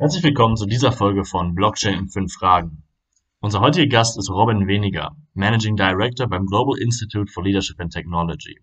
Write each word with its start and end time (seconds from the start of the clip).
Herzlich 0.00 0.24
willkommen 0.24 0.56
zu 0.56 0.64
dieser 0.64 0.92
Folge 0.92 1.26
von 1.26 1.54
Blockchain 1.54 1.98
in 1.98 2.08
fünf 2.08 2.32
Fragen. 2.32 2.84
Unser 3.40 3.60
heutiger 3.60 3.86
Gast 3.86 4.16
ist 4.16 4.30
Robin 4.30 4.66
Weniger, 4.66 5.14
Managing 5.34 5.76
Director 5.76 6.26
beim 6.26 6.46
Global 6.46 6.78
Institute 6.78 7.30
for 7.30 7.44
Leadership 7.44 7.78
and 7.78 7.92
Technology. 7.92 8.58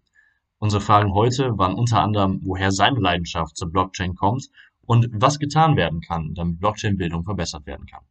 Unsere 0.58 0.82
Fragen 0.82 1.14
heute 1.14 1.56
waren 1.56 1.76
unter 1.76 2.02
anderem, 2.02 2.40
woher 2.44 2.72
seine 2.72 3.00
Leidenschaft 3.00 3.56
zur 3.56 3.70
Blockchain 3.70 4.16
kommt 4.16 4.48
und 4.88 5.10
was 5.12 5.38
getan 5.38 5.76
werden 5.76 6.02
kann, 6.02 6.34
damit 6.34 6.60
Blockchain-Bildung 6.60 7.24
verbessert 7.24 7.68
werden 7.68 7.86
kann. 7.86 8.02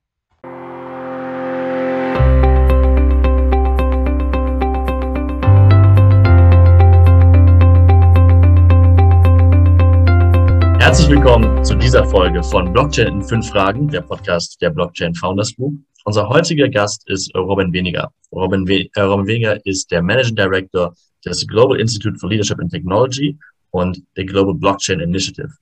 Herzlich 10.87 11.09
willkommen 11.09 11.65
zu 11.65 11.75
dieser 11.75 12.05
Folge 12.05 12.45
von 12.45 12.73
Blockchain 12.73 13.15
in 13.15 13.21
fünf 13.21 13.49
Fragen, 13.49 13.89
der 13.89 14.03
Podcast 14.03 14.63
der 14.63 14.71
Blockchain 14.71 15.17
Founders 15.17 15.53
Group. 15.57 15.75
Unser 16.05 16.29
heutiger 16.29 16.69
Gast 16.69 17.03
ist 17.11 17.35
Robin 17.35 17.73
Weniger. 17.73 18.13
Robin, 18.31 18.69
We 18.69 18.89
äh, 18.95 19.01
Robin 19.01 19.27
Weniger 19.27 19.67
ist 19.67 19.91
der 19.91 20.01
Managing 20.01 20.37
Director 20.37 20.95
des 21.25 21.45
Global 21.45 21.81
Institute 21.81 22.17
for 22.21 22.31
Leadership 22.31 22.61
and 22.61 22.71
Technology 22.71 23.37
und 23.73 24.01
der 24.17 24.27
Global 24.27 24.55
Blockchain 24.55 25.01
Initiative. 25.01 25.53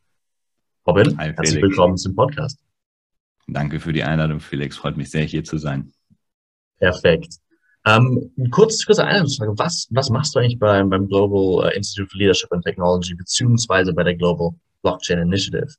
Robin, 0.87 1.17
Hi, 1.17 1.33
herzlich 1.33 1.63
willkommen 1.63 1.97
zum 1.97 2.15
Podcast. 2.15 2.61
Danke 3.49 3.81
für 3.81 3.95
die 3.95 4.03
Einladung, 4.03 4.41
Felix. 4.41 4.77
Freut 4.77 4.99
mich 4.99 5.11
sehr, 5.11 5.25
hier 5.25 5.43
zu 5.43 5.57
sein. 5.57 5.91
Perfekt. 6.79 7.37
Ähm, 7.87 8.31
kurz, 8.51 8.85
kurze 8.85 9.05
Einladungsfrage. 9.05 9.55
Was, 9.57 9.89
was 9.91 10.11
machst 10.11 10.35
du 10.35 10.41
eigentlich 10.41 10.59
beim, 10.59 10.91
beim 10.91 11.09
Global 11.09 11.67
äh, 11.71 11.77
Institute 11.79 12.11
for 12.11 12.19
Leadership 12.19 12.53
and 12.53 12.63
Technology 12.63 13.15
beziehungsweise 13.15 13.95
bei 13.95 14.03
der 14.03 14.17
Global 14.17 14.51
Blockchain 14.85 15.19
Initiative? 15.19 15.75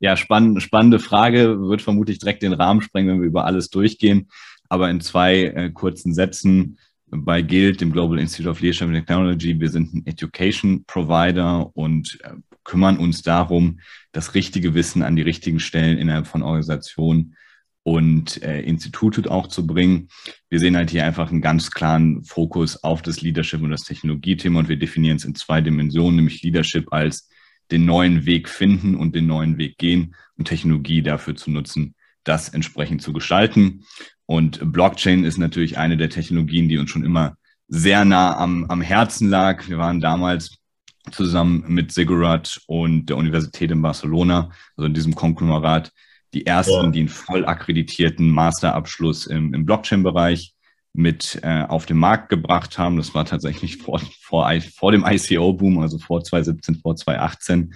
Ja, 0.00 0.16
spann 0.16 0.58
spannende 0.60 0.98
Frage. 0.98 1.60
Wird 1.60 1.82
vermutlich 1.82 2.18
direkt 2.18 2.42
den 2.42 2.54
Rahmen 2.54 2.80
sprengen, 2.80 3.08
wenn 3.10 3.20
wir 3.20 3.28
über 3.28 3.44
alles 3.44 3.70
durchgehen. 3.70 4.28
Aber 4.68 4.90
in 4.90 5.00
zwei 5.00 5.44
äh, 5.44 5.70
kurzen 5.70 6.12
Sätzen 6.12 6.78
bei 7.06 7.42
GILD, 7.42 7.80
dem 7.80 7.92
Global 7.92 8.18
Institute 8.18 8.50
of 8.50 8.60
Leadership 8.60 8.88
and 8.88 8.96
Technology. 8.96 9.60
Wir 9.60 9.68
sind 9.68 9.94
ein 9.94 10.06
Education 10.06 10.84
Provider 10.86 11.70
und 11.76 12.18
äh, 12.24 12.30
kümmern 12.64 12.98
uns 12.98 13.22
darum, 13.22 13.80
das 14.12 14.34
richtige 14.34 14.74
Wissen 14.74 15.02
an 15.02 15.14
die 15.14 15.22
richtigen 15.22 15.60
Stellen 15.60 15.98
innerhalb 15.98 16.26
von 16.26 16.42
Organisationen 16.42 17.36
und 17.82 18.42
äh, 18.42 18.62
Institute 18.62 19.30
auch 19.30 19.46
zu 19.48 19.66
bringen. 19.66 20.08
Wir 20.48 20.58
sehen 20.58 20.76
halt 20.76 20.90
hier 20.90 21.04
einfach 21.04 21.30
einen 21.30 21.42
ganz 21.42 21.70
klaren 21.70 22.24
Fokus 22.24 22.82
auf 22.82 23.02
das 23.02 23.20
Leadership 23.20 23.60
und 23.60 23.70
das 23.70 23.82
Technologiethema 23.82 24.60
und 24.60 24.68
wir 24.68 24.78
definieren 24.78 25.16
es 25.16 25.24
in 25.24 25.34
zwei 25.34 25.60
Dimensionen, 25.60 26.16
nämlich 26.16 26.42
Leadership 26.42 26.92
als 26.92 27.28
den 27.70 27.84
neuen 27.84 28.26
Weg 28.26 28.48
finden 28.48 28.94
und 28.94 29.14
den 29.14 29.26
neuen 29.26 29.58
Weg 29.58 29.78
gehen 29.78 30.14
und 30.36 30.46
Technologie 30.46 31.02
dafür 31.02 31.36
zu 31.36 31.50
nutzen, 31.50 31.94
das 32.24 32.48
entsprechend 32.48 33.02
zu 33.02 33.12
gestalten. 33.12 33.84
Und 34.26 34.60
Blockchain 34.72 35.24
ist 35.24 35.38
natürlich 35.38 35.78
eine 35.78 35.96
der 35.96 36.10
Technologien, 36.10 36.68
die 36.68 36.78
uns 36.78 36.90
schon 36.90 37.04
immer 37.04 37.36
sehr 37.68 38.04
nah 38.04 38.36
am, 38.36 38.64
am 38.66 38.82
Herzen 38.82 39.30
lag. 39.30 39.68
Wir 39.68 39.78
waren 39.78 40.00
damals 40.00 40.58
zusammen 41.10 41.64
mit 41.68 41.92
Sigurat 41.92 42.60
und 42.66 43.06
der 43.06 43.16
Universität 43.16 43.70
in 43.70 43.82
Barcelona, 43.82 44.50
also 44.76 44.86
in 44.86 44.94
diesem 44.94 45.14
Konglomerat, 45.14 45.90
die 46.34 46.46
ersten, 46.46 46.84
ja. 46.84 46.90
die 46.90 47.00
einen 47.00 47.08
voll 47.08 47.44
akkreditierten 47.44 48.30
Masterabschluss 48.30 49.26
im, 49.26 49.52
im 49.54 49.66
Blockchain-Bereich 49.66 50.54
mit 50.94 51.40
äh, 51.42 51.62
auf 51.62 51.86
den 51.86 51.96
Markt 51.96 52.28
gebracht 52.28 52.78
haben. 52.78 52.96
Das 52.96 53.14
war 53.14 53.24
tatsächlich 53.24 53.78
vor, 53.78 54.00
vor, 54.20 54.50
vor 54.76 54.92
dem 54.92 55.04
ICO-Boom, 55.06 55.78
also 55.78 55.98
vor 55.98 56.22
2017, 56.22 56.76
vor 56.76 56.96
2018. 56.96 57.74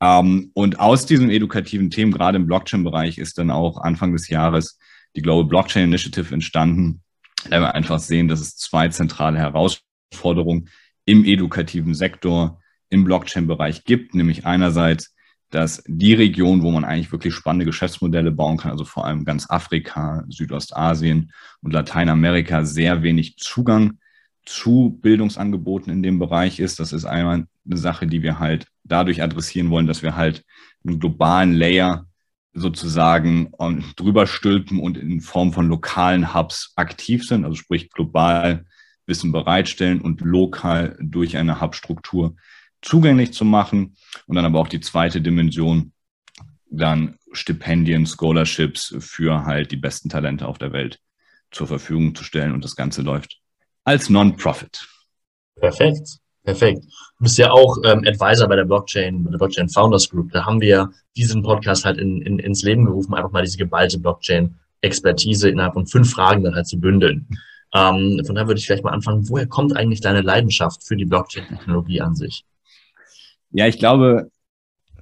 Ähm, 0.00 0.50
und 0.54 0.80
aus 0.80 1.06
diesem 1.06 1.30
edukativen 1.30 1.90
Themen, 1.90 2.12
gerade 2.12 2.36
im 2.36 2.46
Blockchain-Bereich, 2.46 3.18
ist 3.18 3.38
dann 3.38 3.50
auch 3.50 3.78
Anfang 3.78 4.12
des 4.12 4.28
Jahres 4.28 4.78
die 5.14 5.22
Global 5.22 5.48
Blockchain 5.48 5.84
Initiative 5.84 6.34
entstanden, 6.34 7.02
da 7.48 7.60
wir 7.60 7.74
einfach 7.74 7.98
sehen, 7.98 8.28
dass 8.28 8.40
es 8.40 8.56
zwei 8.56 8.88
zentrale 8.88 9.38
Herausforderungen 9.38 10.68
im 11.04 11.24
edukativen 11.24 11.94
Sektor 11.94 12.60
im 12.90 13.04
Blockchain-Bereich 13.04 13.84
gibt, 13.84 14.14
nämlich 14.14 14.44
einerseits 14.44 15.15
dass 15.56 15.82
die 15.86 16.12
Region, 16.12 16.60
wo 16.60 16.70
man 16.70 16.84
eigentlich 16.84 17.10
wirklich 17.12 17.32
spannende 17.32 17.64
Geschäftsmodelle 17.64 18.30
bauen 18.30 18.58
kann, 18.58 18.72
also 18.72 18.84
vor 18.84 19.06
allem 19.06 19.24
ganz 19.24 19.48
Afrika, 19.48 20.22
Südostasien 20.28 21.32
und 21.62 21.72
Lateinamerika, 21.72 22.62
sehr 22.62 23.02
wenig 23.02 23.38
Zugang 23.38 23.96
zu 24.44 24.98
Bildungsangeboten 25.00 25.90
in 25.90 26.02
dem 26.02 26.18
Bereich 26.18 26.60
ist. 26.60 26.78
Das 26.78 26.92
ist 26.92 27.06
einmal 27.06 27.46
eine 27.64 27.76
Sache, 27.78 28.06
die 28.06 28.22
wir 28.22 28.38
halt 28.38 28.66
dadurch 28.84 29.22
adressieren 29.22 29.70
wollen, 29.70 29.86
dass 29.86 30.02
wir 30.02 30.14
halt 30.14 30.44
einen 30.86 31.00
globalen 31.00 31.54
Layer 31.54 32.04
sozusagen 32.52 33.50
drüber 33.96 34.26
stülpen 34.26 34.78
und 34.78 34.98
in 34.98 35.22
Form 35.22 35.54
von 35.54 35.68
lokalen 35.68 36.34
Hubs 36.34 36.74
aktiv 36.76 37.26
sind, 37.26 37.46
also 37.46 37.54
sprich 37.54 37.88
global 37.88 38.66
Wissen 39.06 39.32
bereitstellen 39.32 40.02
und 40.02 40.20
lokal 40.20 40.98
durch 41.00 41.38
eine 41.38 41.62
Hubstruktur 41.62 42.36
zugänglich 42.82 43.32
zu 43.32 43.44
machen. 43.44 43.96
Und 44.26 44.36
dann 44.36 44.44
aber 44.44 44.60
auch 44.60 44.68
die 44.68 44.80
zweite 44.80 45.20
Dimension, 45.20 45.92
dann 46.70 47.16
Stipendien, 47.32 48.06
Scholarships 48.06 48.94
für 48.98 49.44
halt 49.44 49.70
die 49.72 49.76
besten 49.76 50.08
Talente 50.08 50.46
auf 50.46 50.58
der 50.58 50.72
Welt 50.72 51.00
zur 51.50 51.66
Verfügung 51.66 52.14
zu 52.14 52.24
stellen. 52.24 52.52
Und 52.52 52.64
das 52.64 52.76
Ganze 52.76 53.02
läuft 53.02 53.38
als 53.84 54.10
Non-Profit. 54.10 54.86
Perfekt. 55.56 56.18
Perfekt. 56.46 56.84
Du 57.18 57.24
bist 57.24 57.38
ja 57.38 57.50
auch 57.50 57.76
ähm, 57.84 58.04
Advisor 58.06 58.46
bei 58.48 58.54
der 58.54 58.64
Blockchain, 58.64 59.24
bei 59.24 59.32
der 59.32 59.38
Blockchain 59.38 59.68
Founders 59.68 60.08
Group. 60.08 60.30
Da 60.30 60.46
haben 60.46 60.60
wir 60.60 60.92
diesen 61.16 61.42
Podcast 61.42 61.84
halt 61.84 61.98
in, 61.98 62.22
in, 62.22 62.38
ins 62.38 62.62
Leben 62.62 62.84
gerufen, 62.84 63.14
einfach 63.14 63.32
mal 63.32 63.42
diese 63.42 63.58
geballte 63.58 63.98
Blockchain-Expertise 63.98 65.50
innerhalb 65.50 65.74
von 65.74 65.88
fünf 65.88 66.12
Fragen 66.12 66.44
dann 66.44 66.54
halt 66.54 66.68
zu 66.68 66.78
bündeln. 66.78 67.26
Ähm, 67.74 68.22
von 68.24 68.36
daher 68.36 68.46
würde 68.46 68.60
ich 68.60 68.66
vielleicht 68.66 68.84
mal 68.84 68.92
anfangen, 68.92 69.28
woher 69.28 69.48
kommt 69.48 69.76
eigentlich 69.76 70.00
deine 70.00 70.20
Leidenschaft 70.20 70.84
für 70.84 70.96
die 70.96 71.04
Blockchain-Technologie 71.04 72.00
an 72.00 72.14
sich? 72.14 72.44
Ja, 73.50 73.66
ich 73.66 73.78
glaube, 73.78 74.30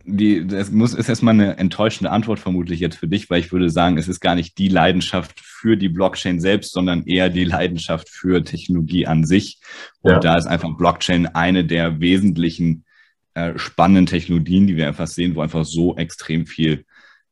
die, 0.06 0.46
das 0.46 0.70
muss, 0.70 0.92
ist 0.92 1.08
erstmal 1.08 1.34
eine 1.34 1.56
enttäuschende 1.56 2.10
Antwort 2.10 2.38
vermutlich 2.38 2.80
jetzt 2.80 2.96
für 2.96 3.08
dich, 3.08 3.30
weil 3.30 3.40
ich 3.40 3.52
würde 3.52 3.70
sagen, 3.70 3.96
es 3.96 4.08
ist 4.08 4.20
gar 4.20 4.34
nicht 4.34 4.58
die 4.58 4.68
Leidenschaft 4.68 5.40
für 5.40 5.76
die 5.76 5.88
Blockchain 5.88 6.40
selbst, 6.40 6.72
sondern 6.72 7.06
eher 7.06 7.30
die 7.30 7.44
Leidenschaft 7.44 8.10
für 8.10 8.44
Technologie 8.44 9.06
an 9.06 9.24
sich. 9.24 9.60
Und 10.02 10.12
ja. 10.12 10.18
da 10.20 10.36
ist 10.36 10.46
einfach 10.46 10.76
Blockchain 10.76 11.26
eine 11.26 11.64
der 11.64 12.00
wesentlichen 12.00 12.84
äh, 13.32 13.58
spannenden 13.58 14.06
Technologien, 14.06 14.66
die 14.66 14.76
wir 14.76 14.88
einfach 14.88 15.06
sehen, 15.06 15.34
wo 15.34 15.40
einfach 15.40 15.64
so 15.64 15.96
extrem 15.96 16.46
viel 16.46 16.84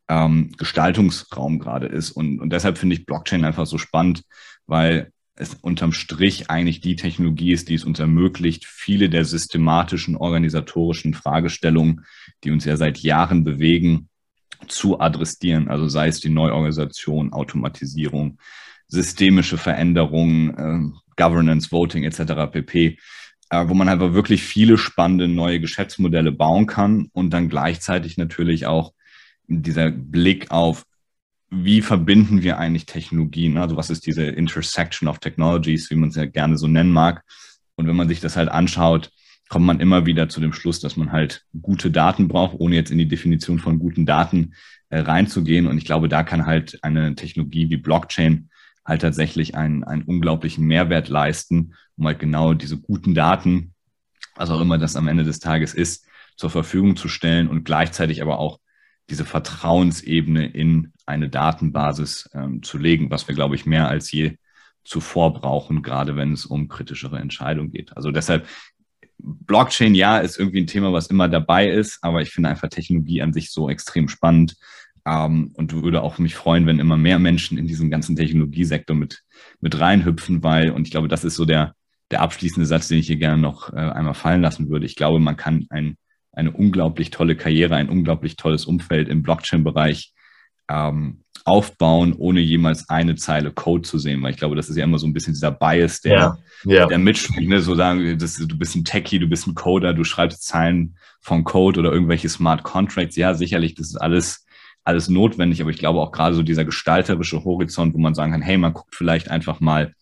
ähm, 0.09 0.53
Gestaltungsraum 0.57 1.59
gerade 1.59 1.87
ist. 1.87 2.11
Und, 2.11 2.41
und 2.41 2.51
deshalb 2.51 2.79
finde 2.79 2.97
ich 2.97 3.07
Blockchain 3.07 3.45
einfach 3.45 3.67
so 3.67 3.77
spannend, 3.77 4.23
weil 4.67 5.13
es 5.35 5.55
unterm 5.55 5.93
Strich 5.93 6.51
eigentlich 6.51 6.81
die 6.81 6.97
Technologie 6.97 7.53
ist, 7.53 7.69
die 7.69 7.75
es 7.75 7.85
uns 7.85 7.99
ermöglicht, 7.99 8.67
viele 8.67 9.09
der 9.09 9.25
systematischen, 9.25 10.17
organisatorischen 10.17 11.15
Fragestellungen, 11.15 12.05
die 12.45 12.51
uns 12.51 12.65
ja 12.65 12.77
seit 12.77 12.99
Jahren 12.99 13.45
bewegen, 13.45 14.09
zu 14.69 15.01
adressieren. 15.01 15.69
Also 15.69 15.89
sei 15.89 16.09
es 16.09 16.21
die 16.21 16.29
Neuorganisation, 16.29 17.33
Automatisierung, 17.33 18.39
systemische 18.89 19.59
Veränderungen, 19.59 20.95
äh, 20.95 20.99
Governance, 21.17 21.73
Voting 21.73 22.05
etc. 22.05 22.51
pp., 22.53 22.99
äh, 23.51 23.69
wo 23.69 23.75
man 23.75 23.89
einfach 23.89 24.13
wirklich 24.13 24.43
viele 24.43 24.79
spannende 24.79 25.29
neue 25.29 25.61
Geschäftsmodelle 25.61 26.33
bauen 26.33 26.67
kann 26.67 27.09
und 27.13 27.31
dann 27.31 27.49
gleichzeitig 27.49 28.17
natürlich 28.17 28.67
auch 28.67 28.93
dieser 29.49 29.91
Blick 29.91 30.51
auf 30.51 30.85
wie 31.55 31.83
verbinden 31.83 32.43
wir 32.43 32.59
eigentlich 32.59 32.87
Technologien? 32.87 33.59
Also 33.59 33.77
was 33.77 33.91
ist 33.91 34.07
diese 34.07 34.25
Intersection 34.25 35.07
of 35.07 35.19
Technologies, 35.19 35.91
wie 35.91 35.97
man 35.97 36.09
es 36.09 36.17
ja 36.17 36.25
gerne 36.25 36.57
so 36.57 36.67
nennen 36.67 36.91
mag? 36.91 37.23
Und 37.75 37.87
wenn 37.87 37.97
man 37.97 38.09
sich 38.09 38.21
das 38.21 38.37
halt 38.37 38.49
anschaut, 38.49 39.11
kommt 39.51 39.67
man 39.67 39.79
immer 39.79 40.07
wieder 40.07 40.31
zu 40.31 40.41
dem 40.41 40.55
Schluss, 40.55 40.81
dass 40.81 40.97
man 40.97 41.13
halt 41.13 41.45
gute 41.61 41.91
Daten 41.91 42.27
braucht, 42.27 42.59
ohne 42.59 42.75
jetzt 42.75 42.91
in 42.91 42.97
die 42.97 43.07
Definition 43.07 43.59
von 43.59 43.79
guten 43.79 44.07
Daten 44.07 44.55
äh, 44.89 45.01
reinzugehen. 45.01 45.67
Und 45.67 45.77
ich 45.77 45.85
glaube, 45.85 46.09
da 46.09 46.23
kann 46.23 46.47
halt 46.47 46.79
eine 46.83 47.15
Technologie 47.17 47.69
wie 47.69 47.77
Blockchain 47.77 48.49
halt 48.87 49.03
tatsächlich 49.03 49.55
einen, 49.55 49.85
einen 49.85 50.03
unglaublichen 50.03 50.65
Mehrwert 50.65 51.11
leisten, 51.11 51.75
um 51.97 52.07
halt 52.07 52.19
genau 52.19 52.55
diese 52.55 52.79
guten 52.79 53.15
Daten, 53.15 53.75
was 54.37 54.49
auch 54.49 54.61
immer 54.63 54.79
das 54.79 54.97
am 54.97 55.07
Ende 55.07 55.25
des 55.25 55.39
Tages 55.39 55.75
ist, 55.75 56.07
zur 56.39 56.49
Verfügung 56.49 56.97
zu 56.97 57.09
stellen 57.09 57.49
und 57.49 57.65
gleichzeitig 57.65 58.23
aber 58.23 58.39
auch 58.39 58.59
diese 59.13 59.27
Vertrauensebene 59.27 60.47
in 60.47 60.93
eine 61.05 61.29
Datenbasis 61.29 62.31
ähm, 62.33 62.63
zu 62.63 62.79
legen, 62.79 63.11
was 63.11 63.29
wir, 63.29 63.35
glaube 63.35 63.55
ich, 63.55 63.67
mehr 63.67 63.87
als 63.89 64.11
je 64.11 64.39
zuvor 64.85 65.35
brauchen, 65.35 65.83
gerade 65.83 66.17
wenn 66.17 66.33
es 66.33 66.47
um 66.47 66.67
kritischere 66.67 67.19
Entscheidungen 67.19 67.71
geht. 67.71 67.95
Also 67.95 68.11
deshalb, 68.11 68.49
Blockchain, 69.19 69.95
ja, 69.95 70.17
ist 70.19 70.39
irgendwie 70.39 70.63
ein 70.63 70.67
Thema, 70.67 70.95
was 70.95 71.09
immer 71.09 71.29
dabei 71.29 71.69
ist, 71.69 71.99
aber 72.01 72.23
ich 72.23 72.31
finde 72.31 72.49
einfach 72.49 72.71
Technologie 72.71 73.21
an 73.21 73.35
sich 73.35 73.53
so 73.53 73.69
extrem 73.69 74.09
spannend 74.09 74.57
ähm, 75.05 75.53
und 75.57 75.75
würde 75.75 76.03
auch 76.03 76.17
mich 76.17 76.35
freuen, 76.35 76.67
wenn 76.67 76.79
immer 76.79 76.97
mehr 76.97 77.19
Menschen 77.19 77.59
in 77.59 77.67
diesen 77.67 77.91
ganzen 77.91 78.17
Technologiesektor 78.17 78.97
mit, 78.97 79.23
mit 79.61 79.79
reinhüpfen, 79.79 80.43
weil, 80.43 80.71
und 80.71 80.87
ich 80.87 80.91
glaube, 80.91 81.09
das 81.09 81.23
ist 81.23 81.37
so 81.37 81.45
der, 81.45 81.75
der 82.11 82.23
abschließende 82.23 82.67
Satz, 82.67 82.89
den 82.89 82.99
ich 82.99 83.09
hier 83.09 83.17
gerne 83.17 83.41
noch 83.41 83.75
äh, 83.75 83.77
einmal 83.77 84.15
fallen 84.15 84.41
lassen 84.41 84.71
würde. 84.71 84.87
Ich 84.87 84.97
glaube, 84.97 85.21
man 85.21 85.37
kann 85.37 85.67
ein 85.69 85.99
eine 86.33 86.51
unglaublich 86.51 87.11
tolle 87.11 87.37
Karriere, 87.37 87.77
ein 87.77 87.89
unglaublich 87.89 88.37
tolles 88.37 88.65
Umfeld 88.65 89.09
im 89.09 89.23
Blockchain-Bereich 89.23 90.13
ähm, 90.69 91.23
aufbauen, 91.45 92.15
ohne 92.17 92.41
jemals 92.41 92.89
eine 92.89 93.17
Zeile 93.17 93.51
Code 93.51 93.83
zu 93.83 93.99
sehen. 93.99 94.23
Weil 94.23 94.31
ich 94.31 94.37
glaube, 94.37 94.57
das 94.57 94.69
ist 94.69 94.77
ja 94.77 94.85
immer 94.85 94.99
so 94.99 95.07
ein 95.07 95.13
bisschen 95.13 95.35
dieser 95.35 95.51
Bias, 95.51 96.01
der, 96.01 96.13
ja, 96.13 96.39
ja. 96.65 96.87
der 96.87 96.99
mitschwingt. 96.99 97.49
Ne? 97.49 97.61
So 97.61 97.75
sagen, 97.75 98.17
das, 98.19 98.37
du 98.37 98.59
bist 98.59 98.77
ein 98.77 98.85
Techie, 98.85 99.19
du 99.19 99.27
bist 99.27 99.47
ein 99.47 99.55
Coder, 99.55 99.93
du 99.93 100.05
schreibst 100.05 100.45
Zeilen 100.45 100.97
von 101.21 101.45
Code 101.45 101.81
oder 101.81 101.93
irgendwelche 101.93 102.29
Smart 102.29 102.63
Contracts. 102.63 103.17
Ja, 103.17 103.35
sicherlich, 103.35 103.75
das 103.75 103.89
ist 103.89 103.97
alles, 103.97 104.47
alles 104.85 105.09
notwendig. 105.09 105.61
Aber 105.61 105.71
ich 105.71 105.79
glaube 105.79 106.01
auch 106.01 106.13
gerade 106.13 106.35
so 106.35 106.43
dieser 106.43 106.65
gestalterische 106.65 107.45
Horizont, 107.45 107.95
wo 107.95 107.99
man 107.99 108.15
sagen 108.15 108.33
kann, 108.33 108.43
hey, 108.43 108.57
man 108.57 108.73
guckt 108.73 108.95
vielleicht 108.95 109.29
einfach 109.29 109.61
mal 109.61 109.95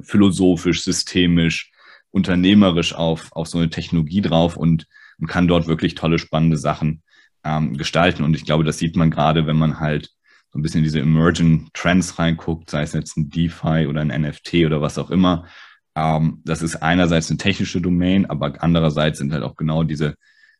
philosophisch, 0.00 0.82
systemisch, 0.82 1.70
unternehmerisch 2.10 2.94
auf, 2.94 3.28
auf 3.32 3.46
so 3.46 3.58
eine 3.58 3.70
Technologie 3.70 4.22
drauf 4.22 4.56
und, 4.56 4.86
und 5.18 5.26
kann 5.26 5.48
dort 5.48 5.66
wirklich 5.66 5.94
tolle, 5.94 6.18
spannende 6.18 6.56
Sachen 6.56 7.02
ähm, 7.44 7.76
gestalten. 7.76 8.24
Und 8.24 8.34
ich 8.34 8.44
glaube, 8.44 8.64
das 8.64 8.78
sieht 8.78 8.96
man 8.96 9.10
gerade, 9.10 9.46
wenn 9.46 9.56
man 9.56 9.80
halt 9.80 10.10
so 10.50 10.58
ein 10.58 10.62
bisschen 10.62 10.84
diese 10.84 11.00
Emerging 11.00 11.68
Trends 11.72 12.18
reinguckt, 12.18 12.70
sei 12.70 12.82
es 12.82 12.92
jetzt 12.92 13.16
ein 13.16 13.30
DeFi 13.30 13.86
oder 13.88 14.00
ein 14.00 14.22
NFT 14.22 14.54
oder 14.66 14.80
was 14.80 14.98
auch 14.98 15.10
immer. 15.10 15.46
Ähm, 15.94 16.42
das 16.44 16.62
ist 16.62 16.76
einerseits 16.76 17.30
eine 17.30 17.38
technische 17.38 17.80
Domain, 17.80 18.26
aber 18.26 18.62
andererseits 18.62 19.18
sind 19.18 19.32
halt 19.32 19.42
auch 19.42 19.56
genau 19.56 19.82
diese 19.82 20.14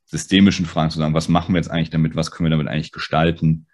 systemischen 0.07 0.67
Fragen 0.67 0.91
zu 0.91 0.99
sagen, 0.99 1.15
was 1.15 1.29
machen 1.29 1.55
wir 1.55 1.59
jetzt 1.59 1.71
eigentlich 1.71 1.91
damit, 1.91 2.17
was 2.17 2.31
können 2.31 2.47
wir 2.47 2.57
damit 2.57 2.69
eigentlich 2.69 2.93
gestalten, 2.93 3.67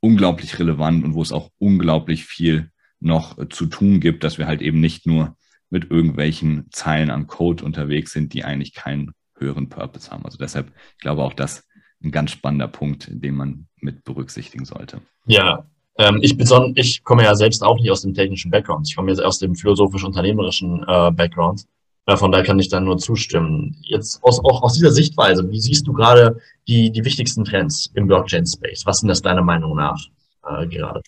unglaublich 0.00 0.58
relevant 0.58 1.04
und 1.04 1.14
wo 1.14 1.22
es 1.22 1.32
auch 1.32 1.50
unglaublich 1.58 2.24
viel 2.24 2.70
noch 3.00 3.38
äh, 3.38 3.48
zu 3.48 3.66
tun 3.66 4.00
gibt, 4.00 4.24
dass 4.24 4.38
wir 4.38 4.46
halt 4.46 4.62
eben 4.62 4.80
nicht 4.80 5.06
nur 5.06 5.36
mit 5.70 5.90
irgendwelchen 5.90 6.66
Zeilen 6.70 7.10
an 7.10 7.26
Code 7.26 7.64
unterwegs 7.64 8.12
sind, 8.12 8.32
die 8.32 8.44
eigentlich 8.44 8.74
keinen 8.74 9.12
höheren 9.38 9.68
Purpose 9.68 10.10
haben. 10.10 10.24
Also 10.24 10.38
deshalb, 10.38 10.72
ich 10.96 11.02
glaube 11.02 11.22
auch 11.22 11.34
das 11.34 11.66
ein 12.02 12.10
ganz 12.10 12.30
spannender 12.30 12.68
Punkt, 12.68 13.08
den 13.10 13.34
man 13.34 13.66
mit 13.80 14.04
berücksichtigen 14.04 14.64
sollte. 14.64 15.00
Ja, 15.26 15.66
ähm, 15.98 16.20
ich, 16.22 16.38
ich 16.74 17.04
komme 17.04 17.24
ja 17.24 17.34
selbst 17.34 17.62
auch 17.62 17.76
nicht 17.76 17.90
aus 17.90 18.02
dem 18.02 18.14
technischen 18.14 18.50
Background. 18.50 18.88
Ich 18.88 18.96
komme 18.96 19.10
jetzt 19.10 19.22
aus 19.22 19.38
dem 19.38 19.54
philosophisch-unternehmerischen 19.56 20.84
äh, 20.86 21.10
Background. 21.10 21.64
Äh, 22.06 22.16
von 22.16 22.30
daher 22.30 22.46
kann 22.46 22.58
ich 22.58 22.68
dann 22.68 22.84
nur 22.84 22.98
zustimmen. 22.98 23.76
Jetzt 23.82 24.22
aus, 24.22 24.38
auch 24.38 24.62
aus 24.62 24.74
dieser 24.74 24.92
Sichtweise, 24.92 25.50
wie 25.50 25.60
siehst 25.60 25.86
du 25.86 25.92
gerade 25.92 26.38
die, 26.68 26.90
die 26.90 27.04
wichtigsten 27.04 27.44
Trends 27.44 27.90
im 27.94 28.06
Blockchain-Space? 28.06 28.86
Was 28.86 28.98
sind 28.98 29.08
das 29.08 29.22
deiner 29.22 29.42
Meinung 29.42 29.76
nach 29.76 30.00
äh, 30.46 30.66
gerade? 30.68 31.02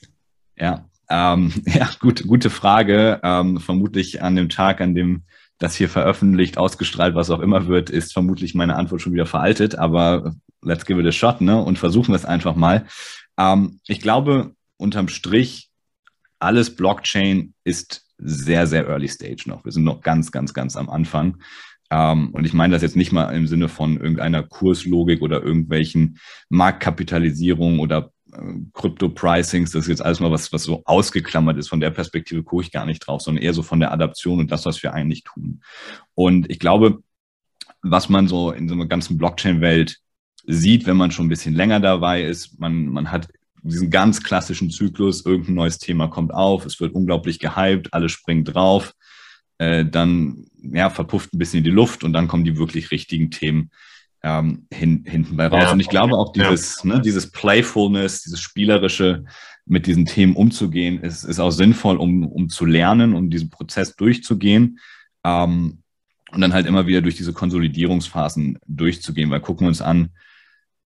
Ja, 0.57 0.85
ähm, 1.09 1.53
ja, 1.67 1.89
gut, 2.01 2.27
gute 2.27 2.51
Frage. 2.51 3.21
Ähm, 3.23 3.61
vermutlich 3.61 4.23
an 4.23 4.37
dem 4.37 4.49
Tag, 4.49 4.81
an 4.81 4.95
dem 4.95 5.23
das 5.61 5.77
hier 5.77 5.89
veröffentlicht, 5.89 6.59
ausgestrahlt, 6.59 7.15
was 7.15 7.31
auch 7.31 7.41
immer 7.41 7.69
wird, 7.69 7.91
ist 7.91 8.13
vermutlich 8.13 8.55
meine 8.55 8.77
Antwort 8.77 9.03
schon 9.03 9.13
wieder 9.13 9.27
veraltet. 9.27 9.77
Aber 9.77 10.35
let's 10.63 10.87
give 10.87 11.01
it 11.01 11.07
a 11.07 11.13
shot, 11.13 11.41
ne? 11.41 11.63
Und 11.63 11.79
versuchen 11.79 12.09
wir 12.09 12.17
es 12.17 12.25
einfach 12.25 12.57
mal. 12.57 12.87
Ähm, 13.39 13.79
ich 13.87 14.01
glaube, 14.01 14.55
unterm 14.79 15.09
Strich, 15.09 15.69
alles 16.39 16.75
Blockchain 16.75 17.53
ist 17.63 18.07
sehr, 18.17 18.67
sehr 18.67 18.89
early 18.89 19.09
stage 19.09 19.45
noch. 19.47 19.65
Wir 19.65 19.73
sind 19.73 19.85
noch 19.85 20.01
ganz, 20.01 20.33
ganz, 20.33 20.55
ganz 20.55 20.77
am 20.77 20.89
Anfang. 20.89 21.37
Ähm, 21.91 22.31
und 22.31 22.47
ich 22.47 22.55
meine 22.55 22.73
das 22.73 22.83
jetzt 22.83 22.97
nicht 22.97 23.13
mal 23.13 23.31
im 23.35 23.47
Sinne 23.47 23.69
von 23.69 23.99
irgendeiner 23.99 24.43
Kurslogik 24.43 25.21
oder 25.21 25.43
irgendwelchen 25.43 26.19
Marktkapitalisierungen 26.49 27.81
oder 27.81 28.13
Crypto-Pricings, 28.73 29.73
das 29.73 29.83
ist 29.83 29.89
jetzt 29.89 30.05
alles 30.05 30.21
mal 30.21 30.31
was, 30.31 30.53
was 30.53 30.65
so 30.65 30.83
ausgeklammert 30.85 31.59
ist. 31.59 31.69
Von 31.69 31.81
der 31.81 31.91
Perspektive 31.91 32.43
gucke 32.43 32.65
ich 32.65 32.73
gar 32.73 32.87
nicht 32.87 33.01
drauf, 33.01 33.23
sondern 33.23 33.43
eher 33.43 33.55
so 33.55 33.63
von 33.63 33.81
der 33.81 33.93
Adaption 33.93 34.41
und 34.41 34.51
das, 34.51 34.67
was 34.67 34.83
wir 34.83 34.95
eigentlich 34.95 35.25
tun. 35.25 35.63
Und 36.15 36.51
ich 36.51 36.59
glaube, 36.59 37.03
was 37.83 38.09
man 38.09 38.29
so 38.29 38.51
in 38.51 38.69
so 38.69 38.75
einer 38.75 38.87
ganzen 38.87 39.17
Blockchain-Welt 39.19 39.99
sieht, 40.47 40.87
wenn 40.87 40.97
man 40.97 41.11
schon 41.11 41.27
ein 41.27 41.31
bisschen 41.31 41.55
länger 41.55 41.81
dabei 41.81 42.23
ist. 42.23 42.59
Man, 42.59 42.87
man 42.87 43.11
hat 43.11 43.29
diesen 43.63 43.91
ganz 43.91 44.23
klassischen 44.23 44.71
Zyklus, 44.71 45.25
irgendein 45.25 45.55
neues 45.55 45.79
Thema 45.79 46.09
kommt 46.09 46.33
auf, 46.33 46.65
es 46.65 46.81
wird 46.81 46.95
unglaublich 46.95 47.39
gehypt, 47.39 47.93
alle 47.93 48.09
springen 48.09 48.45
drauf, 48.45 48.95
äh, 49.59 49.85
dann 49.85 50.47
ja, 50.63 50.91
verpufft 50.91 51.35
ein 51.35 51.39
bisschen 51.39 51.63
die 51.63 51.71
Luft 51.71 52.05
und 52.05 52.13
dann 52.13 52.29
kommen 52.29 52.45
die 52.45 52.57
wirklich 52.57 52.91
richtigen 52.91 53.31
Themen 53.31 53.71
ähm, 54.23 54.67
hin, 54.73 55.05
hinten 55.07 55.37
bei 55.37 55.47
raus. 55.47 55.65
Ja, 55.65 55.73
und 55.73 55.81
ich 55.81 55.89
glaube 55.89 56.17
auch 56.17 56.33
dieses, 56.33 56.83
ja. 56.85 56.95
ne, 56.95 57.01
dieses 57.01 57.31
Playfulness, 57.31 58.23
dieses 58.23 58.41
Spielerische 58.41 59.25
mit 59.67 59.87
diesen 59.87 60.05
Themen 60.05 60.35
umzugehen, 60.35 61.01
ist, 61.01 61.25
ist 61.25 61.41
auch 61.41 61.51
sinnvoll, 61.51 61.97
um, 61.97 62.27
um 62.27 62.49
zu 62.49 62.67
lernen, 62.67 63.15
um 63.15 63.31
diesen 63.31 63.51
Prozess 63.51 63.97
durchzugehen. 63.97 64.79
Ähm, 65.25 65.83
und 66.33 66.41
dann 66.41 66.53
halt 66.53 66.67
immer 66.67 66.87
wieder 66.87 67.03
durch 67.03 67.17
diese 67.17 67.33
Konsolidierungsphasen 67.33 68.59
durchzugehen, 68.67 69.31
weil 69.31 69.41
gucken 69.41 69.65
wir 69.65 69.69
uns 69.69 69.83
an, 69.83 70.11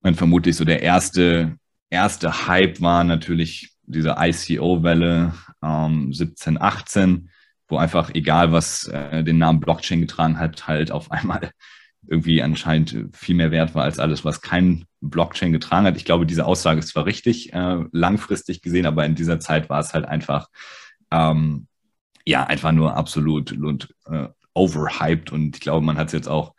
man 0.03 0.15
vermutlich 0.15 0.57
so 0.57 0.65
der 0.65 0.83
erste, 0.83 1.57
erste 1.91 2.47
Hype 2.47 2.81
war 2.81 3.05
natürlich 3.05 3.75
diese 3.83 4.17
ICO-Welle 4.19 5.35
ähm, 5.63 6.13
17, 6.13 6.61
18, 6.61 7.31
wo 7.69 7.77
einfach 7.77 8.15
egal, 8.15 8.53
was 8.53 8.87
äh, 8.89 9.23
den 9.25 9.39
Namen 9.39 9.61
Blockchain 9.61 10.01
getragen 10.01 10.39
hat, 10.39 10.67
halt 10.67 10.91
auf 10.91 11.11
einmal 11.11 11.51
irgendwie 12.09 12.43
anscheinend 12.43 13.09
viel 13.13 13.35
mehr 13.35 13.51
wert 13.51 13.75
war 13.75 13.85
als 13.85 13.99
alles, 13.99 14.25
was 14.25 14.41
kein 14.41 14.85
Blockchain 15.01 15.53
getragen 15.53 15.87
hat. 15.87 15.97
Ich 15.97 16.05
glaube, 16.05 16.27
diese 16.27 16.47
Aussage 16.47 16.81
ist 16.81 16.89
zwar 16.89 17.07
richtig, 17.07 17.53
äh, 17.53 17.85
langfristig 17.93 18.63
gesehen, 18.63 18.87
aber 18.87 19.05
in 19.07 19.15
dieser 19.15 19.41
Zeit 19.41 19.69
war 19.71 19.81
es 19.81 19.95
halt 19.95 20.05
einfach, 20.05 20.49
ähm, 21.11 21.67
ja, 22.27 22.45
einfach 22.45 22.73
nur 22.73 22.97
absolut 22.97 23.53
und, 23.53 23.95
äh, 24.07 24.29
overhyped 24.55 25.33
und 25.33 25.57
ich 25.57 25.61
glaube, 25.61 25.85
man 25.85 25.99
hat 25.99 26.09
es 26.09 26.13
jetzt 26.13 26.29
auch 26.29 26.55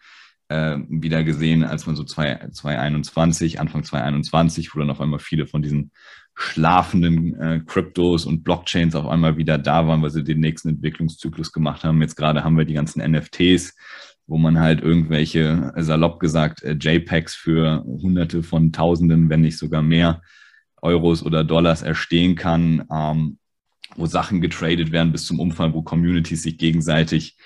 äh, 0.49 0.77
wieder 0.89 1.23
gesehen, 1.23 1.63
als 1.63 1.87
man 1.87 1.95
so 1.95 2.03
2021, 2.03 3.59
Anfang 3.59 3.83
2021, 3.83 4.75
wo 4.75 4.79
dann 4.79 4.91
auf 4.91 5.01
einmal 5.01 5.19
viele 5.19 5.47
von 5.47 5.61
diesen 5.61 5.91
schlafenden 6.35 7.39
äh, 7.39 7.61
Kryptos 7.65 8.25
und 8.25 8.43
Blockchains 8.43 8.93
auf 8.93 9.07
einmal 9.07 9.37
wieder 9.37 9.57
da 9.57 9.87
waren, 9.87 10.01
weil 10.01 10.09
sie 10.09 10.23
den 10.23 10.41
nächsten 10.41 10.69
Entwicklungszyklus 10.69 11.51
gemacht 11.53 11.83
haben. 11.83 12.01
Jetzt 12.01 12.15
gerade 12.15 12.43
haben 12.43 12.57
wir 12.57 12.65
die 12.65 12.73
ganzen 12.73 13.01
NFTs, 13.01 13.75
wo 14.27 14.37
man 14.37 14.59
halt 14.59 14.81
irgendwelche, 14.81 15.73
salopp 15.77 16.19
gesagt, 16.19 16.63
äh, 16.63 16.73
JPEGs 16.73 17.35
für 17.35 17.83
Hunderte 17.85 18.43
von 18.43 18.71
Tausenden, 18.71 19.29
wenn 19.29 19.41
nicht 19.41 19.57
sogar 19.57 19.81
mehr 19.81 20.21
Euros 20.81 21.23
oder 21.23 21.43
Dollars 21.43 21.81
erstehen 21.81 22.35
kann, 22.35 22.85
ähm, 22.91 23.37
wo 23.95 24.05
Sachen 24.05 24.41
getradet 24.41 24.91
werden 24.91 25.11
bis 25.11 25.25
zum 25.25 25.39
Umfang, 25.39 25.73
wo 25.73 25.81
Communities 25.81 26.43
sich 26.43 26.57
gegenseitig 26.57 27.37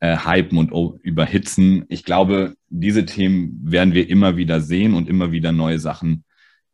äh, 0.00 0.16
hypen 0.16 0.58
und 0.58 1.00
überhitzen. 1.02 1.84
Ich 1.88 2.04
glaube, 2.04 2.54
diese 2.68 3.06
Themen 3.06 3.60
werden 3.62 3.94
wir 3.94 4.08
immer 4.10 4.36
wieder 4.36 4.60
sehen 4.60 4.94
und 4.94 5.08
immer 5.08 5.32
wieder 5.32 5.52
neue 5.52 5.78
Sachen 5.78 6.24